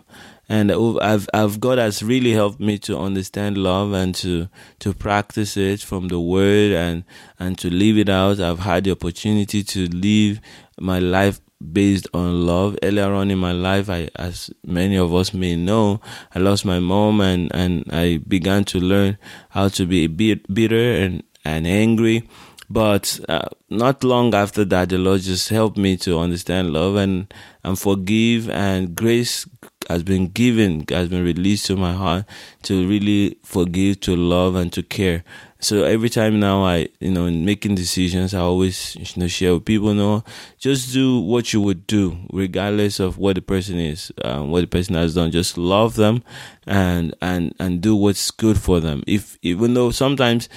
And 0.50 0.72
I've, 0.72 1.30
I've, 1.32 1.60
God 1.60 1.78
has 1.78 2.02
really 2.02 2.34
helped 2.34 2.60
me 2.60 2.80
to 2.80 2.98
understand 2.98 3.56
love 3.56 3.94
and 3.94 4.16
to, 4.16 4.50
to 4.80 4.94
practice 4.96 5.56
it 5.56 5.82
from 5.82 6.08
the 6.08 6.20
word 6.20 6.72
and, 6.72 7.04
and 7.38 7.56
to 7.60 7.70
live 7.70 8.00
it 8.00 8.10
out. 8.10 8.40
I've 8.40 8.60
had 8.60 8.86
the 8.86 8.92
opportunity 8.92 9.64
to 9.64 9.88
live 9.90 10.42
my 10.80 10.98
life 10.98 11.40
based 11.72 12.08
on 12.16 12.48
love. 12.48 12.78
Earlier 12.82 13.14
on 13.14 13.30
in 13.30 13.38
my 13.38 13.52
life, 13.52 13.92
I, 13.92 14.10
as 14.16 14.50
many 14.66 14.98
of 14.98 15.14
us 15.14 15.36
may 15.36 15.56
know, 15.56 16.02
I 16.34 16.40
lost 16.40 16.66
my 16.66 16.80
mom 16.80 17.22
and, 17.22 17.54
and 17.54 17.86
I 17.92 18.18
began 18.18 18.64
to 18.66 18.80
learn 18.80 19.20
how 19.50 19.68
to 19.70 19.86
be 19.86 20.08
bitter 20.08 20.96
and, 20.96 21.22
and 21.46 21.68
angry. 21.68 22.28
But 22.72 23.20
uh, 23.30 23.50
not 23.70 24.04
long 24.04 24.34
after 24.34 24.64
that, 24.66 24.90
the 24.90 24.98
Lord 24.98 25.22
just 25.22 25.50
helped 25.50 25.78
me 25.78 25.98
to 25.98 26.18
understand 26.18 26.72
love 26.72 26.96
and, 26.96 27.32
and 27.64 27.78
forgive 27.78 28.50
and 28.50 28.96
grace 28.96 29.48
has 29.90 30.04
been 30.04 30.28
given, 30.28 30.86
has 30.90 31.10
been 31.10 31.24
released 31.24 31.66
to 31.66 31.76
my 31.76 31.94
heart 31.94 32.26
to 32.64 32.88
really 32.88 33.38
forgive, 33.44 34.00
to 34.02 34.16
love, 34.16 34.56
and 34.56 34.72
to 34.74 34.84
care. 34.84 35.24
So 35.62 35.84
every 35.84 36.10
time 36.10 36.40
now 36.40 36.64
I, 36.64 36.88
you 37.02 37.12
know, 37.12 37.26
in 37.26 37.44
making 37.44 37.76
decisions, 37.76 38.34
I 38.34 38.40
always, 38.40 38.96
you 38.96 39.22
know, 39.22 39.28
share 39.28 39.54
with 39.54 39.66
people, 39.66 39.94
know, 39.94 40.24
just 40.58 40.94
do 40.94 41.20
what 41.20 41.52
you 41.52 41.60
would 41.60 41.86
do, 41.86 42.18
regardless 42.32 43.02
of 43.02 43.18
what 43.18 43.36
the 43.36 43.42
person 43.42 43.78
is, 43.78 44.10
um, 44.24 44.52
what 44.52 44.62
the 44.62 44.68
person 44.68 44.96
has 44.96 45.16
done. 45.16 45.32
Just 45.32 45.58
love 45.58 45.96
them 45.96 46.24
and, 46.66 47.14
and, 47.22 47.54
and 47.60 47.82
do 47.82 47.94
what's 47.94 48.32
good 48.32 48.58
for 48.58 48.80
them. 48.80 49.04
If, 49.06 49.38
even 49.42 49.74
though 49.74 49.92
sometimes 49.92 50.48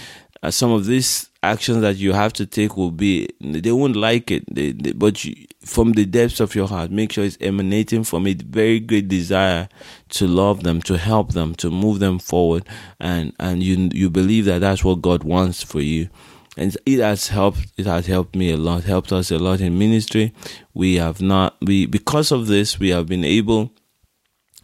uh, 0.42 0.50
some 0.50 0.72
of 0.72 0.86
these 0.86 1.30
actions 1.42 1.80
that 1.80 1.96
you 1.96 2.12
have 2.12 2.32
to 2.32 2.46
take 2.46 2.76
will 2.76 2.90
be 2.90 3.28
they 3.40 3.72
won't 3.72 3.96
like 3.96 4.30
it 4.30 4.44
they, 4.52 4.72
they, 4.72 4.92
but 4.92 5.24
you, 5.24 5.34
from 5.60 5.92
the 5.92 6.04
depths 6.04 6.40
of 6.40 6.54
your 6.54 6.68
heart 6.68 6.90
make 6.90 7.12
sure 7.12 7.24
it's 7.24 7.38
emanating 7.40 8.04
from 8.04 8.26
a 8.26 8.34
very 8.34 8.78
great 8.78 9.08
desire 9.08 9.68
to 10.08 10.26
love 10.26 10.62
them 10.62 10.80
to 10.80 10.96
help 10.96 11.32
them 11.32 11.54
to 11.54 11.70
move 11.70 11.98
them 11.98 12.18
forward 12.18 12.64
and 13.00 13.32
and 13.40 13.62
you 13.62 13.88
you 13.92 14.08
believe 14.08 14.44
that 14.44 14.60
that's 14.60 14.84
what 14.84 15.02
god 15.02 15.24
wants 15.24 15.62
for 15.62 15.80
you 15.80 16.08
and 16.56 16.76
it 16.84 16.98
has 16.98 17.28
helped. 17.28 17.72
It 17.76 17.86
has 17.86 18.06
helped 18.06 18.36
me 18.36 18.52
a 18.52 18.56
lot. 18.56 18.84
Helped 18.84 19.12
us 19.12 19.30
a 19.30 19.38
lot 19.38 19.60
in 19.60 19.78
ministry. 19.78 20.32
We 20.74 20.96
have 20.96 21.20
not 21.20 21.56
we 21.62 21.86
because 21.86 22.30
of 22.30 22.46
this 22.46 22.78
we 22.78 22.90
have 22.90 23.06
been 23.06 23.24
able 23.24 23.72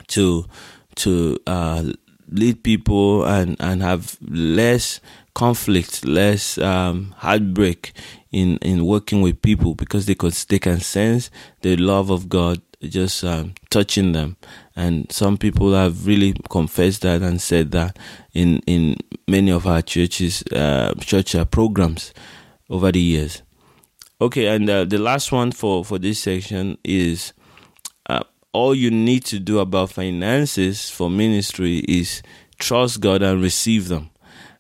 to 0.08 0.44
to 0.96 1.38
uh, 1.46 1.92
lead 2.30 2.62
people 2.62 3.24
and 3.24 3.56
and 3.60 3.82
have 3.82 4.18
less 4.20 5.00
conflict, 5.38 6.04
less 6.04 6.58
um, 6.58 7.14
heartbreak 7.18 7.92
in 8.32 8.58
in 8.58 8.84
working 8.84 9.22
with 9.22 9.40
people 9.40 9.76
because 9.76 10.06
they 10.06 10.16
could 10.16 10.32
they 10.48 10.58
can 10.58 10.80
sense 10.80 11.30
the 11.62 11.76
love 11.76 12.10
of 12.10 12.28
God 12.28 12.60
just 12.82 13.22
um, 13.22 13.54
touching 13.70 14.12
them. 14.12 14.36
And 14.74 15.10
some 15.12 15.38
people 15.38 15.74
have 15.74 16.06
really 16.06 16.34
confessed 16.50 17.02
that 17.02 17.22
and 17.22 17.40
said 17.40 17.70
that 17.70 17.96
in 18.34 18.58
in 18.66 18.96
many 19.28 19.52
of 19.52 19.64
our 19.64 19.80
churches, 19.80 20.42
uh, 20.52 20.94
church 21.00 21.36
uh, 21.36 21.44
programs 21.44 22.12
over 22.68 22.90
the 22.90 23.00
years. 23.00 23.42
Okay, 24.20 24.48
and 24.48 24.68
uh, 24.68 24.84
the 24.84 24.98
last 24.98 25.30
one 25.30 25.52
for 25.52 25.84
for 25.84 26.00
this 26.00 26.18
section 26.18 26.78
is 26.82 27.32
uh, 28.10 28.24
all 28.52 28.74
you 28.74 28.90
need 28.90 29.24
to 29.26 29.38
do 29.38 29.60
about 29.60 29.90
finances 29.90 30.90
for 30.90 31.08
ministry 31.08 31.78
is 31.86 32.22
trust 32.58 33.00
God 33.00 33.22
and 33.22 33.40
receive 33.40 33.86
them. 33.86 34.10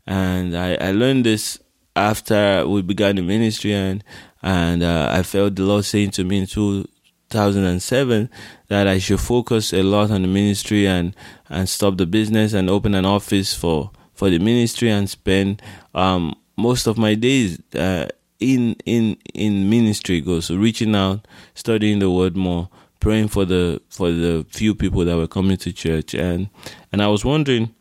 And 0.08 0.56
I, 0.56 0.74
I 0.76 0.90
learned 0.92 1.26
this 1.26 1.58
after 1.94 2.66
we 2.66 2.80
began 2.80 3.16
the 3.16 3.22
ministry 3.22 3.74
and 3.74 4.02
and 4.42 4.82
uh, 4.82 5.10
I 5.12 5.22
felt 5.22 5.56
the 5.56 5.64
Lord 5.64 5.84
saying 5.84 6.12
to 6.12 6.24
me 6.24 6.38
in 6.38 6.46
2007 6.46 8.30
that 8.68 8.86
I 8.86 8.98
should 8.98 9.20
focus 9.20 9.74
a 9.74 9.82
lot 9.82 10.10
on 10.10 10.22
the 10.22 10.28
ministry 10.28 10.86
and 10.86 11.14
and 11.50 11.68
stop 11.68 11.98
the 11.98 12.06
business 12.06 12.54
and 12.54 12.70
open 12.70 12.94
an 12.94 13.04
office 13.04 13.52
for 13.52 13.90
for 14.14 14.30
the 14.30 14.38
ministry 14.38 14.90
and 14.90 15.10
spend 15.10 15.60
um, 15.94 16.34
most 16.56 16.86
of 16.86 16.96
my 16.96 17.14
days 17.14 17.60
uh, 17.74 18.06
in 18.40 18.76
in 18.86 19.18
in 19.34 19.68
ministry 19.68 20.22
goes 20.22 20.46
so 20.46 20.56
reaching 20.56 20.94
out 20.94 21.28
studying 21.54 21.98
the 21.98 22.10
word 22.10 22.34
more 22.34 22.70
praying 23.00 23.28
for 23.28 23.44
the 23.44 23.80
for 23.88 24.10
the 24.10 24.46
few 24.50 24.74
people 24.74 25.04
that 25.04 25.16
were 25.16 25.28
coming 25.28 25.56
to 25.58 25.72
church. 25.72 26.14
And 26.14 26.48
and 26.92 27.02
I 27.02 27.08
was 27.08 27.24
wondering 27.24 27.74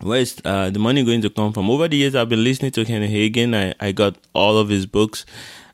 where 0.00 0.20
is 0.20 0.40
uh, 0.44 0.70
the 0.70 0.78
money 0.78 1.04
going 1.04 1.22
to 1.22 1.30
come 1.30 1.52
from 1.52 1.68
over 1.70 1.88
the 1.88 1.96
years 1.96 2.14
I've 2.14 2.28
been 2.28 2.44
listening 2.44 2.70
to 2.72 2.84
Kenny 2.84 3.08
Hagin 3.08 3.54
I, 3.54 3.74
I 3.84 3.92
got 3.92 4.16
all 4.34 4.58
of 4.58 4.68
his 4.68 4.86
books 4.86 5.24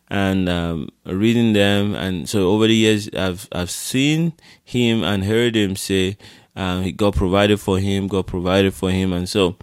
and 0.09 0.49
um, 0.49 0.89
reading 1.05 1.53
them. 1.53 1.95
And 1.95 2.29
so 2.29 2.51
over 2.51 2.67
the 2.67 2.75
years, 2.75 3.09
I've 3.15 3.49
I've 3.53 3.71
seen 3.71 4.35
him 4.63 5.03
and 5.03 5.25
heard 5.25 5.57
him 5.57 5.77
say, 5.77 6.17
um, 6.57 6.91
God 6.93 7.15
provided 7.15 7.61
for 7.61 7.79
him, 7.79 8.09
God 8.09 8.27
provided 8.27 8.75
for 8.75 8.91
him, 8.91 9.13
and 9.13 9.29
so 9.29 9.57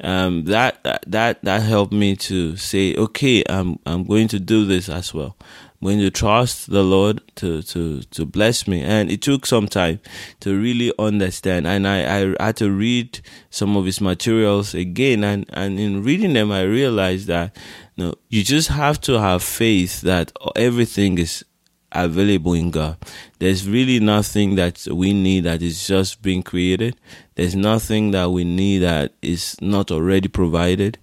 um, 0.00 0.44
that 0.44 0.78
that 1.06 1.42
that 1.42 1.62
helped 1.62 1.92
me 1.92 2.16
to 2.16 2.56
say, 2.56 2.94
okay, 2.94 3.42
I'm 3.48 3.78
I'm 3.86 4.04
going 4.04 4.28
to 4.28 4.38
do 4.38 4.64
this 4.64 4.88
as 4.88 5.12
well. 5.12 5.36
Going 5.82 5.98
to 5.98 6.10
trust 6.10 6.70
the 6.70 6.82
Lord 6.82 7.20
to 7.36 7.62
to 7.62 8.02
to 8.02 8.24
bless 8.24 8.66
me, 8.66 8.82
and 8.82 9.10
it 9.10 9.22
took 9.22 9.46
some 9.46 9.68
time 9.68 10.00
to 10.40 10.58
really 10.58 10.92
understand. 10.98 11.66
And 11.66 11.86
I 11.86 12.32
I 12.40 12.46
had 12.46 12.56
to 12.56 12.70
read 12.70 13.20
some 13.50 13.76
of 13.76 13.84
his 13.84 14.00
materials 14.00 14.74
again, 14.74 15.22
and 15.22 15.46
and 15.52 15.78
in 15.78 16.02
reading 16.02 16.32
them, 16.32 16.50
I 16.50 16.62
realized 16.62 17.26
that 17.28 17.56
no, 17.96 18.14
you 18.28 18.42
just 18.42 18.68
have 18.68 19.00
to 19.02 19.20
have 19.20 19.42
faith 19.42 20.00
that 20.02 20.32
everything 20.56 21.18
is 21.18 21.44
available 21.92 22.52
in 22.52 22.70
God. 22.70 22.96
There's 23.38 23.68
really 23.68 24.00
nothing 24.00 24.56
that 24.56 24.86
we 24.86 25.12
need 25.12 25.44
that 25.44 25.62
is 25.62 25.86
just 25.86 26.22
being 26.22 26.42
created. 26.42 26.96
There's 27.34 27.54
nothing 27.54 28.10
that 28.10 28.30
we 28.30 28.44
need 28.44 28.78
that 28.78 29.14
is 29.22 29.56
not 29.60 29.90
already 29.90 30.28
provided. 30.28 30.98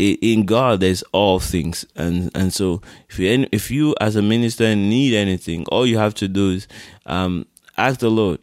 In 0.00 0.46
God, 0.46 0.80
there's 0.80 1.02
all 1.12 1.40
things, 1.40 1.84
and 1.94 2.30
and 2.34 2.52
so 2.52 2.80
if 3.08 3.18
you 3.18 3.46
if 3.52 3.70
you 3.70 3.94
as 4.00 4.16
a 4.16 4.22
minister 4.22 4.74
need 4.74 5.14
anything, 5.14 5.66
all 5.66 5.86
you 5.86 5.98
have 5.98 6.14
to 6.14 6.28
do 6.28 6.50
is 6.52 6.68
um, 7.06 7.46
ask 7.76 8.00
the 8.00 8.10
Lord. 8.10 8.38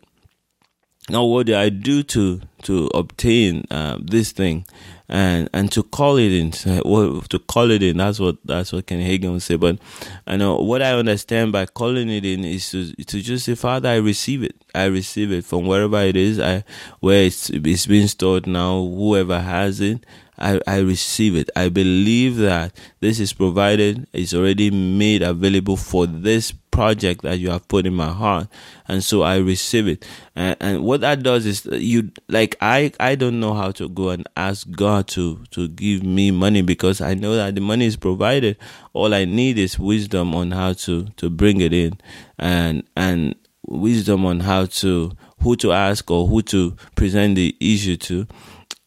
Now, 1.09 1.23
what 1.23 1.47
do 1.47 1.55
I 1.55 1.69
do 1.69 2.03
to 2.03 2.41
to 2.63 2.91
obtain 2.93 3.65
uh, 3.71 3.97
this 4.01 4.31
thing? 4.31 4.65
and 5.09 5.49
and 5.53 5.71
to 5.71 5.83
call 5.83 6.17
it 6.17 6.31
in 6.31 6.51
to 6.51 7.39
call 7.47 7.71
it 7.71 7.81
in 7.81 7.97
that's 7.97 8.19
what 8.19 8.37
that's 8.43 8.73
what 8.73 8.85
Ken 8.85 8.99
Hagin 8.99 9.31
would 9.31 9.41
say 9.41 9.55
but 9.55 9.79
I 10.25 10.35
know 10.35 10.57
what 10.57 10.81
I 10.81 10.93
understand 10.93 11.51
by 11.51 11.65
calling 11.65 12.09
it 12.09 12.25
in 12.25 12.43
is 12.43 12.69
to 12.71 12.93
to 12.93 13.21
just 13.21 13.45
say 13.45 13.55
Father 13.55 13.89
I 13.89 13.95
receive 13.95 14.43
it 14.43 14.55
I 14.75 14.85
receive 14.85 15.31
it 15.31 15.45
from 15.45 15.65
wherever 15.65 16.01
it 16.01 16.17
is 16.17 16.39
I 16.39 16.63
where 16.99 17.23
it's 17.23 17.49
it's 17.49 17.85
being 17.85 18.07
stored 18.07 18.47
now 18.47 18.81
whoever 18.81 19.39
has 19.39 19.79
it 19.79 20.05
I, 20.37 20.59
I 20.67 20.79
receive 20.79 21.35
it. 21.35 21.49
I 21.55 21.69
believe 21.69 22.37
that 22.37 22.73
this 22.99 23.19
is 23.19 23.33
provided, 23.33 24.07
it's 24.13 24.33
already 24.33 24.69
made 24.71 25.21
available 25.21 25.77
for 25.77 26.05
this 26.05 26.51
project 26.51 27.23
that 27.23 27.39
you 27.39 27.49
have 27.49 27.67
put 27.67 27.87
in 27.87 27.93
my 27.95 28.11
heart. 28.11 28.47
And 28.87 29.03
so 29.03 29.23
I 29.23 29.37
receive 29.37 29.87
it. 29.87 30.05
And, 30.35 30.55
and 30.59 30.83
what 30.83 31.01
that 31.01 31.23
does 31.23 31.47
is 31.47 31.65
you, 31.65 32.11
like, 32.29 32.55
I, 32.61 32.91
I 32.99 33.15
don't 33.15 33.39
know 33.39 33.55
how 33.55 33.71
to 33.71 33.89
go 33.89 34.09
and 34.09 34.29
ask 34.37 34.69
God 34.69 35.07
to, 35.09 35.43
to 35.51 35.67
give 35.69 36.03
me 36.03 36.29
money 36.29 36.61
because 36.61 37.01
I 37.01 37.15
know 37.15 37.35
that 37.35 37.55
the 37.55 37.61
money 37.61 37.87
is 37.87 37.95
provided. 37.95 38.57
All 38.93 39.13
I 39.13 39.25
need 39.25 39.57
is 39.57 39.79
wisdom 39.79 40.35
on 40.35 40.51
how 40.51 40.73
to, 40.73 41.05
to 41.05 41.29
bring 41.31 41.61
it 41.61 41.73
in 41.73 41.97
and, 42.37 42.83
and 42.95 43.33
wisdom 43.65 44.23
on 44.25 44.41
how 44.41 44.67
to, 44.67 45.13
who 45.41 45.55
to 45.55 45.71
ask 45.71 46.09
or 46.11 46.27
who 46.27 46.43
to 46.43 46.75
present 46.95 47.35
the 47.35 47.55
issue 47.59 47.97
to 47.97 48.27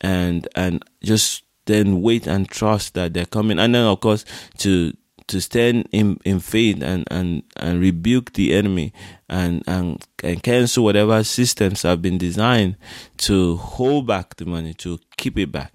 and 0.01 0.49
and 0.55 0.85
just 1.03 1.45
then 1.67 2.01
wait 2.03 2.27
and 2.27 2.49
trust 2.49 2.95
that 2.95 3.15
they're 3.15 3.27
coming 3.27 3.59
and 3.59 3.75
then 3.75 3.85
of 3.85 4.01
course 4.01 4.25
to 4.59 4.93
to 5.31 5.41
stand 5.41 5.89
in, 5.93 6.19
in 6.25 6.41
faith 6.41 6.83
and, 6.83 7.05
and, 7.09 7.45
and 7.57 7.81
rebuke 7.81 8.33
the 8.33 8.53
enemy 8.53 8.93
and, 9.29 9.63
and 9.67 10.05
and 10.25 10.43
cancel 10.43 10.83
whatever 10.83 11.23
systems 11.23 11.83
have 11.83 12.03
been 12.03 12.19
designed 12.19 12.77
to 13.17 13.57
hold 13.57 14.09
back 14.09 14.35
the 14.37 14.45
money, 14.45 14.75
to 14.75 14.99
keep 15.17 15.39
it 15.39 15.53
back. 15.53 15.73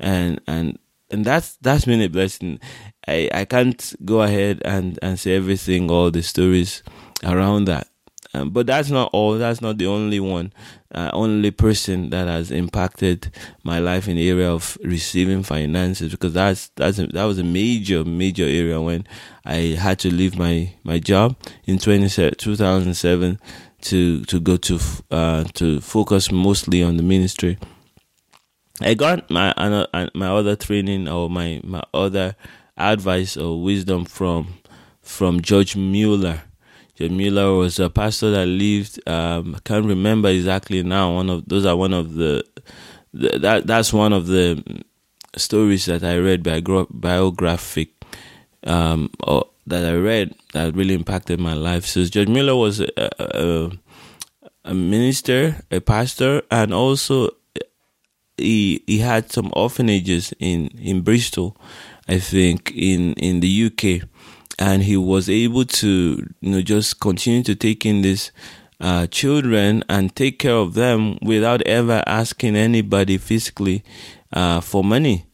And 0.00 0.40
and 0.48 0.78
and 1.10 1.24
that's 1.24 1.56
that's 1.62 1.84
been 1.84 2.02
a 2.02 2.08
blessing. 2.08 2.58
I, 3.06 3.30
I 3.32 3.44
can't 3.44 3.94
go 4.04 4.22
ahead 4.22 4.60
and, 4.64 4.98
and 5.00 5.18
say 5.18 5.36
everything, 5.36 5.88
all 5.88 6.10
the 6.10 6.22
stories 6.22 6.82
around 7.22 7.66
that. 7.66 7.88
Um, 8.36 8.50
but 8.50 8.66
that's 8.66 8.90
not 8.90 9.08
all. 9.14 9.38
That's 9.38 9.62
not 9.62 9.78
the 9.78 9.86
only 9.86 10.20
one, 10.20 10.52
uh, 10.94 11.10
only 11.14 11.50
person 11.50 12.10
that 12.10 12.28
has 12.28 12.50
impacted 12.50 13.32
my 13.64 13.78
life 13.78 14.08
in 14.08 14.16
the 14.16 14.28
area 14.28 14.50
of 14.50 14.76
receiving 14.82 15.42
finances. 15.42 16.10
Because 16.12 16.34
that's 16.34 16.68
that's 16.76 16.98
a, 16.98 17.06
that 17.08 17.24
was 17.24 17.38
a 17.38 17.44
major 17.44 18.04
major 18.04 18.44
area 18.44 18.78
when 18.78 19.06
I 19.46 19.76
had 19.78 19.98
to 20.00 20.12
leave 20.12 20.36
my 20.36 20.74
my 20.84 20.98
job 20.98 21.36
in 21.64 21.78
20, 21.78 22.32
2007 22.32 23.40
to 23.82 24.24
to 24.24 24.40
go 24.40 24.58
to 24.58 24.78
uh, 25.10 25.44
to 25.54 25.80
focus 25.80 26.30
mostly 26.30 26.82
on 26.82 26.98
the 26.98 27.02
ministry. 27.02 27.56
I 28.82 28.92
got 28.92 29.30
my 29.30 29.52
uh, 29.52 29.86
my 30.14 30.28
other 30.28 30.56
training 30.56 31.08
or 31.08 31.30
my 31.30 31.62
my 31.64 31.82
other 31.94 32.36
advice 32.76 33.38
or 33.38 33.62
wisdom 33.62 34.04
from 34.04 34.58
from 35.00 35.40
George 35.40 35.74
Mueller 35.74 36.42
Mueller 36.98 37.52
was 37.54 37.78
a 37.78 37.90
pastor 37.90 38.30
that 38.30 38.46
lived. 38.46 39.06
Um, 39.08 39.54
I 39.54 39.58
can't 39.60 39.86
remember 39.86 40.28
exactly 40.28 40.82
now. 40.82 41.14
One 41.14 41.30
of 41.30 41.48
those 41.48 41.66
are 41.66 41.76
one 41.76 41.92
of 41.92 42.14
the, 42.14 42.44
the 43.12 43.38
that 43.38 43.66
that's 43.66 43.92
one 43.92 44.12
of 44.12 44.26
the 44.26 44.62
stories 45.36 45.84
that 45.86 46.02
I 46.02 46.16
read 46.18 46.42
by 46.42 46.62
biographic 46.90 47.90
um, 48.64 49.10
or 49.22 49.46
that 49.66 49.84
I 49.84 49.94
read 49.96 50.34
that 50.52 50.74
really 50.74 50.94
impacted 50.94 51.40
my 51.40 51.52
life. 51.52 51.84
So 51.84 52.04
George 52.04 52.28
Mueller 52.28 52.56
was 52.56 52.80
a, 52.80 52.88
a, 52.96 53.70
a 54.64 54.74
minister, 54.74 55.56
a 55.70 55.80
pastor, 55.80 56.42
and 56.50 56.72
also 56.72 57.30
he 58.38 58.82
he 58.86 58.98
had 58.98 59.30
some 59.30 59.52
orphanages 59.54 60.32
in 60.38 60.68
in 60.78 61.02
Bristol, 61.02 61.56
I 62.08 62.18
think 62.18 62.72
in 62.74 63.12
in 63.14 63.40
the 63.40 63.66
UK 63.66 64.08
and 64.58 64.82
he 64.82 64.96
was 64.96 65.28
able 65.28 65.64
to 65.64 66.28
you 66.40 66.50
know 66.50 66.62
just 66.62 67.00
continue 67.00 67.42
to 67.42 67.54
take 67.54 67.84
in 67.84 68.02
these 68.02 68.32
uh, 68.80 69.06
children 69.06 69.82
and 69.88 70.14
take 70.14 70.38
care 70.38 70.54
of 70.54 70.74
them 70.74 71.18
without 71.22 71.62
ever 71.62 72.02
asking 72.06 72.56
anybody 72.56 73.16
physically 73.16 73.82
uh, 74.32 74.60
for 74.60 74.84
money. 74.84 75.26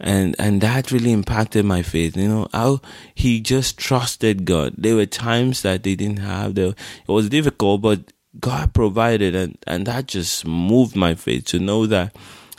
And 0.00 0.34
and 0.38 0.60
that 0.60 0.90
really 0.90 1.12
impacted 1.12 1.64
my 1.64 1.82
faith 1.82 2.16
you 2.16 2.28
know 2.28 2.48
how 2.52 2.80
he 3.14 3.40
just 3.40 3.78
trusted 3.78 4.44
god. 4.44 4.74
There 4.76 4.96
were 4.96 5.06
times 5.06 5.62
that 5.62 5.84
they 5.84 5.94
didn't 5.94 6.18
have 6.18 6.56
the 6.56 6.68
it 6.68 7.08
was 7.08 7.28
difficult 7.28 7.80
but 7.80 8.00
god 8.40 8.74
provided 8.74 9.34
and 9.34 9.56
and 9.66 9.86
that 9.86 10.06
just 10.06 10.46
moved 10.46 10.96
my 10.96 11.14
faith 11.14 11.44
to 11.44 11.58
know 11.58 11.86
that 11.86 12.14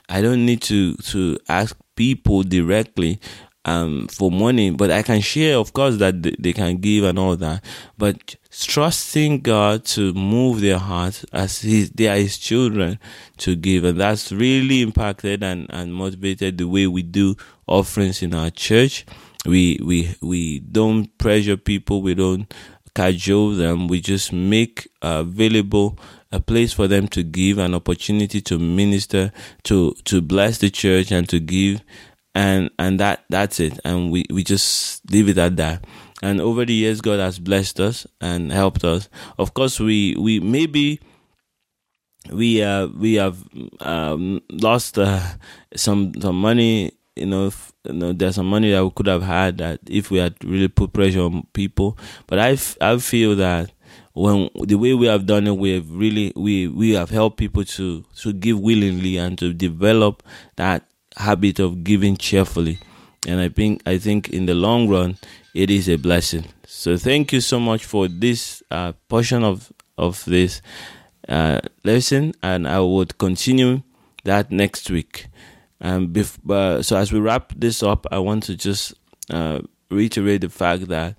i 0.08 0.22
don't 0.22 0.46
need 0.46 0.62
to 0.62 0.96
to 0.98 1.38
ask 1.50 1.76
people 1.96 2.44
directly 2.44 3.20
um, 3.66 4.08
for 4.08 4.32
money, 4.32 4.70
but 4.70 4.92
I 4.92 5.02
can 5.02 5.22
share, 5.22 5.58
of 5.58 5.74
course, 5.74 5.98
that 5.98 6.22
they 6.22 6.54
can 6.54 6.78
give 6.78 7.04
and 7.04 7.18
all 7.18 7.36
that. 7.36 7.64
But 7.98 8.36
trusting 8.52 9.42
God 9.42 9.86
to 9.86 10.14
move 10.14 10.62
their 10.62 10.78
hearts 10.78 11.26
as 11.34 11.62
his, 11.62 11.90
they 11.90 12.08
are 12.08 12.16
His 12.16 12.38
children 12.38 13.00
to 13.38 13.56
give, 13.56 13.84
and 13.84 14.00
that's 14.00 14.32
really 14.32 14.82
impacted 14.82 15.44
and, 15.44 15.68
and 15.72 15.94
motivated 15.94 16.58
the 16.58 16.68
way 16.68 16.88
we 16.88 17.02
do 17.02 17.36
offerings 17.68 18.22
in 18.22 18.34
our 18.34 18.52
church. 18.52 19.06
We 19.46 19.80
we 19.84 20.16
we 20.22 20.60
don't 20.60 21.16
pressure 21.18 21.58
people. 21.58 22.02
We 22.02 22.16
don't 22.16 22.52
cajole 22.96 23.52
them. 23.52 23.88
We 23.88 24.00
just 24.00 24.32
make 24.34 24.88
available 25.02 26.00
a 26.32 26.40
place 26.40 26.74
for 26.74 26.88
them 26.88 27.08
to 27.10 27.24
give, 27.24 27.60
an 27.60 27.76
opportunity 27.76 28.42
to 28.42 28.58
minister, 28.58 29.32
to 29.64 29.94
to 30.06 30.22
bless 30.22 30.58
the 30.60 30.70
church, 30.70 31.12
and 31.12 31.28
to 31.30 31.40
give, 31.40 31.82
and 32.36 32.70
and 32.78 33.00
that 33.00 33.24
that's 33.30 33.60
it. 33.60 33.80
And 33.84 34.12
we 34.12 34.26
we 34.30 34.44
just 34.44 35.02
leave 35.12 35.30
it 35.30 35.38
at 35.38 35.56
that. 35.58 35.86
And 36.22 36.40
over 36.42 36.66
the 36.66 36.74
years, 36.74 37.02
God 37.02 37.20
has 37.20 37.40
blessed 37.40 37.80
us 37.80 38.06
and 38.22 38.52
helped 38.52 38.84
us. 38.84 39.10
Of 39.38 39.54
course, 39.54 39.80
we 39.80 40.16
we 40.20 40.40
maybe 40.40 41.00
we 42.32 42.62
uh 42.62 42.88
we 42.88 43.16
have 43.16 43.38
um, 43.82 44.42
lost 44.52 45.00
uh, 45.00 45.22
some 45.76 46.14
some 46.22 46.40
money 46.40 46.92
you 47.16 47.26
know, 47.26 47.48
if, 47.48 47.72
you 47.86 47.94
know, 47.94 48.12
there's 48.12 48.36
some 48.36 48.48
money 48.50 48.72
that 48.72 48.84
we 48.84 48.92
could 48.92 49.08
have 49.08 49.24
had 49.24 49.58
that 49.60 49.80
if 49.88 50.12
we 50.12 50.18
had 50.18 50.36
really 50.44 50.68
put 50.68 50.92
pressure 50.92 51.22
on 51.22 51.48
people. 51.54 51.98
But 52.28 52.40
I, 52.40 52.52
f- 52.52 52.78
I 52.82 52.98
feel 52.98 53.36
that 53.38 53.72
when 54.14 54.50
the 54.56 54.76
way 54.76 54.94
we 54.94 55.08
have 55.08 55.26
done 55.26 55.48
it, 55.48 55.56
we 55.56 55.76
have 55.76 55.90
really 55.90 56.34
we 56.36 56.68
we 56.68 56.92
have 56.92 57.10
helped 57.10 57.38
people 57.38 57.64
to 57.64 58.04
to 58.18 58.34
give 58.34 58.60
willingly 58.60 59.18
and 59.18 59.38
to 59.38 59.54
develop 59.54 60.24
that 60.58 60.84
habit 61.18 61.60
of 61.60 61.84
giving 61.84 62.18
cheerfully. 62.18 62.80
And 63.28 63.40
I 63.40 63.50
think 63.50 63.82
I 63.86 63.98
think 63.98 64.30
in 64.30 64.46
the 64.46 64.54
long 64.54 64.88
run, 64.88 65.18
it 65.54 65.70
is 65.70 65.90
a 65.90 65.96
blessing. 65.96 66.46
So 66.68 66.98
thank 66.98 67.34
you 67.34 67.42
so 67.42 67.60
much 67.60 67.86
for 67.86 68.08
this 68.08 68.62
uh, 68.70 68.94
portion 69.10 69.44
of 69.44 69.72
of 69.98 70.24
this 70.26 70.62
uh, 71.28 71.62
lesson, 71.84 72.34
and 72.44 72.68
I 72.68 72.80
would 72.82 73.18
continue 73.18 73.82
that 74.26 74.52
next 74.52 74.90
week. 74.92 75.28
Um, 75.82 76.10
bef- 76.10 76.50
uh, 76.50 76.82
so 76.82 76.98
as 76.98 77.12
we 77.12 77.20
wrap 77.20 77.54
this 77.56 77.82
up, 77.84 78.06
I 78.12 78.20
want 78.20 78.44
to 78.44 78.56
just 78.56 78.94
uh, 79.30 79.62
reiterate 79.90 80.42
the 80.42 80.50
fact 80.50 80.88
that 80.88 81.16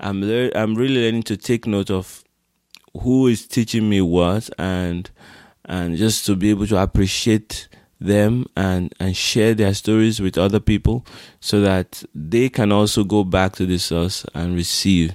I'm 0.00 0.22
le- 0.22 0.52
I'm 0.54 0.74
really 0.74 1.04
learning 1.04 1.24
to 1.24 1.36
take 1.36 1.66
note 1.66 1.90
of 1.90 2.22
who 3.02 3.26
is 3.26 3.46
teaching 3.46 3.88
me 3.88 4.00
what, 4.00 4.48
and 4.58 5.10
and 5.64 5.96
just 5.96 6.24
to 6.26 6.36
be 6.36 6.50
able 6.50 6.66
to 6.68 6.76
appreciate 6.80 7.68
them 8.00 8.46
and 8.56 8.94
and 9.00 9.16
share 9.16 9.54
their 9.54 9.74
stories 9.74 10.20
with 10.20 10.38
other 10.38 10.60
people, 10.60 11.04
so 11.40 11.60
that 11.60 12.02
they 12.14 12.48
can 12.48 12.72
also 12.72 13.04
go 13.04 13.24
back 13.24 13.54
to 13.56 13.66
the 13.66 13.78
source 13.78 14.24
and 14.34 14.54
receive. 14.54 15.14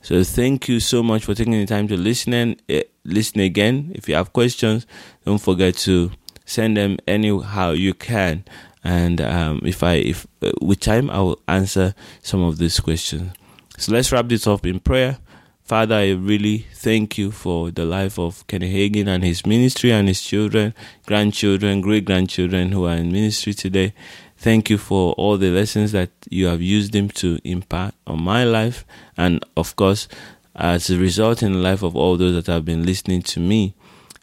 So 0.00 0.24
thank 0.24 0.68
you 0.68 0.80
so 0.80 1.02
much 1.02 1.24
for 1.24 1.34
taking 1.34 1.52
the 1.52 1.66
time 1.66 1.86
to 1.88 1.96
listen 1.96 2.32
and 2.34 2.62
uh, 2.68 2.80
listen 3.04 3.40
again. 3.40 3.92
If 3.94 4.08
you 4.08 4.16
have 4.16 4.32
questions, 4.32 4.86
don't 5.24 5.38
forget 5.38 5.76
to 5.78 6.10
send 6.44 6.76
them 6.76 6.98
anyhow 7.06 7.70
you 7.70 7.94
can 7.94 8.44
and 8.84 9.20
um, 9.20 9.60
if 9.64 9.82
i 9.82 9.94
if 9.94 10.26
uh, 10.42 10.50
with 10.60 10.80
time 10.80 11.10
i 11.10 11.18
will 11.18 11.40
answer 11.48 11.94
some 12.22 12.42
of 12.42 12.58
these 12.58 12.80
questions 12.80 13.32
so 13.78 13.92
let's 13.92 14.12
wrap 14.12 14.28
this 14.28 14.46
up 14.46 14.66
in 14.66 14.80
prayer 14.80 15.18
father 15.64 15.94
i 15.94 16.10
really 16.10 16.66
thank 16.74 17.16
you 17.16 17.30
for 17.30 17.70
the 17.70 17.84
life 17.84 18.18
of 18.18 18.46
kenny 18.46 18.72
hagin 18.72 19.06
and 19.06 19.24
his 19.24 19.46
ministry 19.46 19.90
and 19.90 20.08
his 20.08 20.22
children 20.22 20.74
grandchildren 21.06 21.80
great 21.80 22.04
grandchildren 22.04 22.72
who 22.72 22.84
are 22.86 22.96
in 22.96 23.10
ministry 23.12 23.54
today 23.54 23.92
thank 24.36 24.68
you 24.68 24.78
for 24.78 25.12
all 25.14 25.38
the 25.38 25.50
lessons 25.50 25.92
that 25.92 26.10
you 26.30 26.46
have 26.46 26.60
used 26.60 26.94
him 26.94 27.08
to 27.08 27.38
impart 27.44 27.94
on 28.06 28.22
my 28.22 28.44
life 28.44 28.84
and 29.16 29.44
of 29.56 29.74
course 29.76 30.08
as 30.54 30.90
a 30.90 30.98
result 30.98 31.42
in 31.42 31.52
the 31.52 31.58
life 31.58 31.82
of 31.82 31.96
all 31.96 32.16
those 32.16 32.34
that 32.34 32.52
have 32.52 32.64
been 32.64 32.84
listening 32.84 33.22
to 33.22 33.40
me 33.40 33.74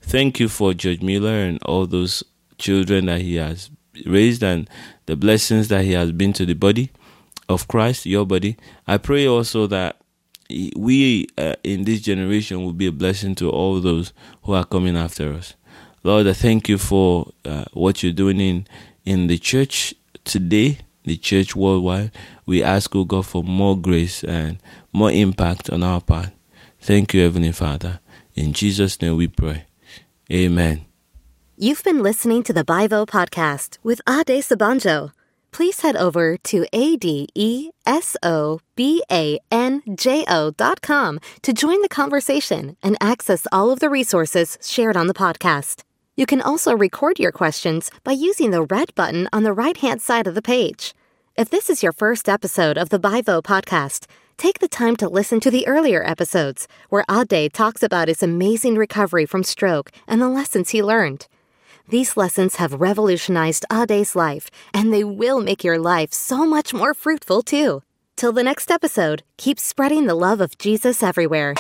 Thank 0.10 0.40
you 0.40 0.50
for 0.50 0.74
George 0.74 1.02
Mueller 1.02 1.44
and 1.44 1.62
all 1.64 1.86
those 1.86 2.24
children 2.58 3.06
that 3.06 3.22
he 3.22 3.36
has 3.36 3.70
raised 4.08 4.42
and 4.42 4.68
the 5.06 5.16
blessings 5.16 5.68
that 5.68 5.86
he 5.86 5.92
has 5.92 6.12
been 6.12 6.34
to 6.34 6.48
the 6.48 6.56
body 6.56 6.90
of 7.48 7.68
Christ, 7.68 8.08
your 8.08 8.26
body. 8.26 8.58
I 8.88 8.98
pray 8.98 9.28
also 9.28 9.68
that 9.68 9.99
we 10.50 11.28
uh, 11.38 11.56
in 11.64 11.84
this 11.84 12.02
generation 12.02 12.64
will 12.64 12.74
be 12.74 12.88
a 12.88 12.92
blessing 12.92 13.36
to 13.36 13.50
all 13.50 13.80
those 13.80 14.14
who 14.44 14.54
are 14.54 14.66
coming 14.66 14.98
after 14.98 15.34
us. 15.34 15.54
Lord, 16.04 16.28
I 16.28 16.34
thank 16.34 16.70
you 16.70 16.78
for 16.78 17.32
uh, 17.46 17.66
what 17.74 18.02
you're 18.04 18.14
doing 18.14 18.40
in, 18.40 18.68
in 19.06 19.28
the 19.28 19.38
church 19.38 19.94
today, 20.24 20.80
the 21.04 21.18
church 21.18 21.56
worldwide. 21.56 22.12
We 22.46 22.64
ask, 22.64 22.96
oh 22.96 23.04
God, 23.04 23.26
for 23.26 23.44
more 23.44 23.78
grace 23.78 24.24
and 24.24 24.60
more 24.94 25.12
impact 25.12 25.70
on 25.70 25.84
our 25.84 26.02
part. 26.02 26.30
Thank 26.80 27.14
you, 27.14 27.22
Heavenly 27.22 27.52
Father. 27.52 28.00
In 28.34 28.54
Jesus' 28.54 29.02
name 29.02 29.18
we 29.18 29.28
pray. 29.28 29.66
Amen. 30.32 30.86
You've 31.58 31.84
been 31.84 32.02
listening 32.02 32.44
to 32.44 32.54
the 32.54 32.64
Bivo 32.64 33.06
podcast 33.06 33.78
with 33.84 34.00
Ade 34.08 34.42
Sobanjo. 34.42 35.12
Please 35.52 35.82
head 35.82 35.96
over 35.96 36.38
to 36.38 36.66
A-D-E-S-O-B-A-N-J-O 36.74 37.72
dot 40.52 40.82
com 40.82 41.20
to 41.42 41.54
join 41.54 41.82
the 41.82 41.90
conversation 41.90 42.78
and 42.84 42.98
access 43.02 43.48
all 43.52 43.72
of 43.72 43.80
the 43.80 43.90
resources 43.90 44.58
shared 44.62 44.96
on 44.96 45.08
the 45.08 45.14
podcast. 45.14 45.84
You 46.16 46.26
can 46.26 46.42
also 46.42 46.76
record 46.76 47.20
your 47.20 47.32
questions 47.32 47.92
by 48.04 48.12
using 48.12 48.52
the 48.52 48.64
red 48.64 48.94
button 48.96 49.28
on 49.32 49.44
the 49.44 49.54
right-hand 49.54 50.02
side 50.02 50.28
of 50.28 50.36
the 50.36 50.42
page. 50.42 50.94
If 51.38 51.50
this 51.50 51.70
is 51.70 51.82
your 51.82 51.94
first 51.94 52.28
episode 52.28 52.78
of 52.78 52.90
the 52.90 53.00
Bivo 53.00 53.42
podcast, 53.42 54.06
Take 54.40 54.60
the 54.60 54.70
time 54.70 54.96
to 54.96 55.10
listen 55.10 55.42
to 55.42 55.52
the 55.52 55.68
earlier 55.68 56.02
episodes 56.02 56.66
where 56.88 57.04
Ade 57.12 57.52
talks 57.52 57.84
about 57.84 58.08
his 58.08 58.24
amazing 58.24 58.76
recovery 58.78 59.26
from 59.26 59.44
stroke 59.44 59.92
and 60.08 60.22
the 60.22 60.30
lessons 60.30 60.70
he 60.70 60.82
learned. 60.82 61.28
These 61.90 62.16
lessons 62.16 62.58
have 62.58 62.80
revolutionized 62.80 63.66
Ade's 63.72 64.16
life, 64.16 64.52
and 64.76 64.94
they 64.94 65.04
will 65.04 65.42
make 65.42 65.64
your 65.64 65.80
life 65.80 66.14
so 66.14 66.46
much 66.46 66.72
more 66.72 66.94
fruitful 66.94 67.42
too. 67.42 67.82
Till 68.16 68.32
the 68.32 68.44
next 68.44 68.70
episode, 68.70 69.24
keep 69.38 69.60
spreading 69.60 70.06
the 70.06 70.14
love 70.14 70.40
of 70.40 70.60
Jesus 70.60 71.02
everywhere. 71.02 71.56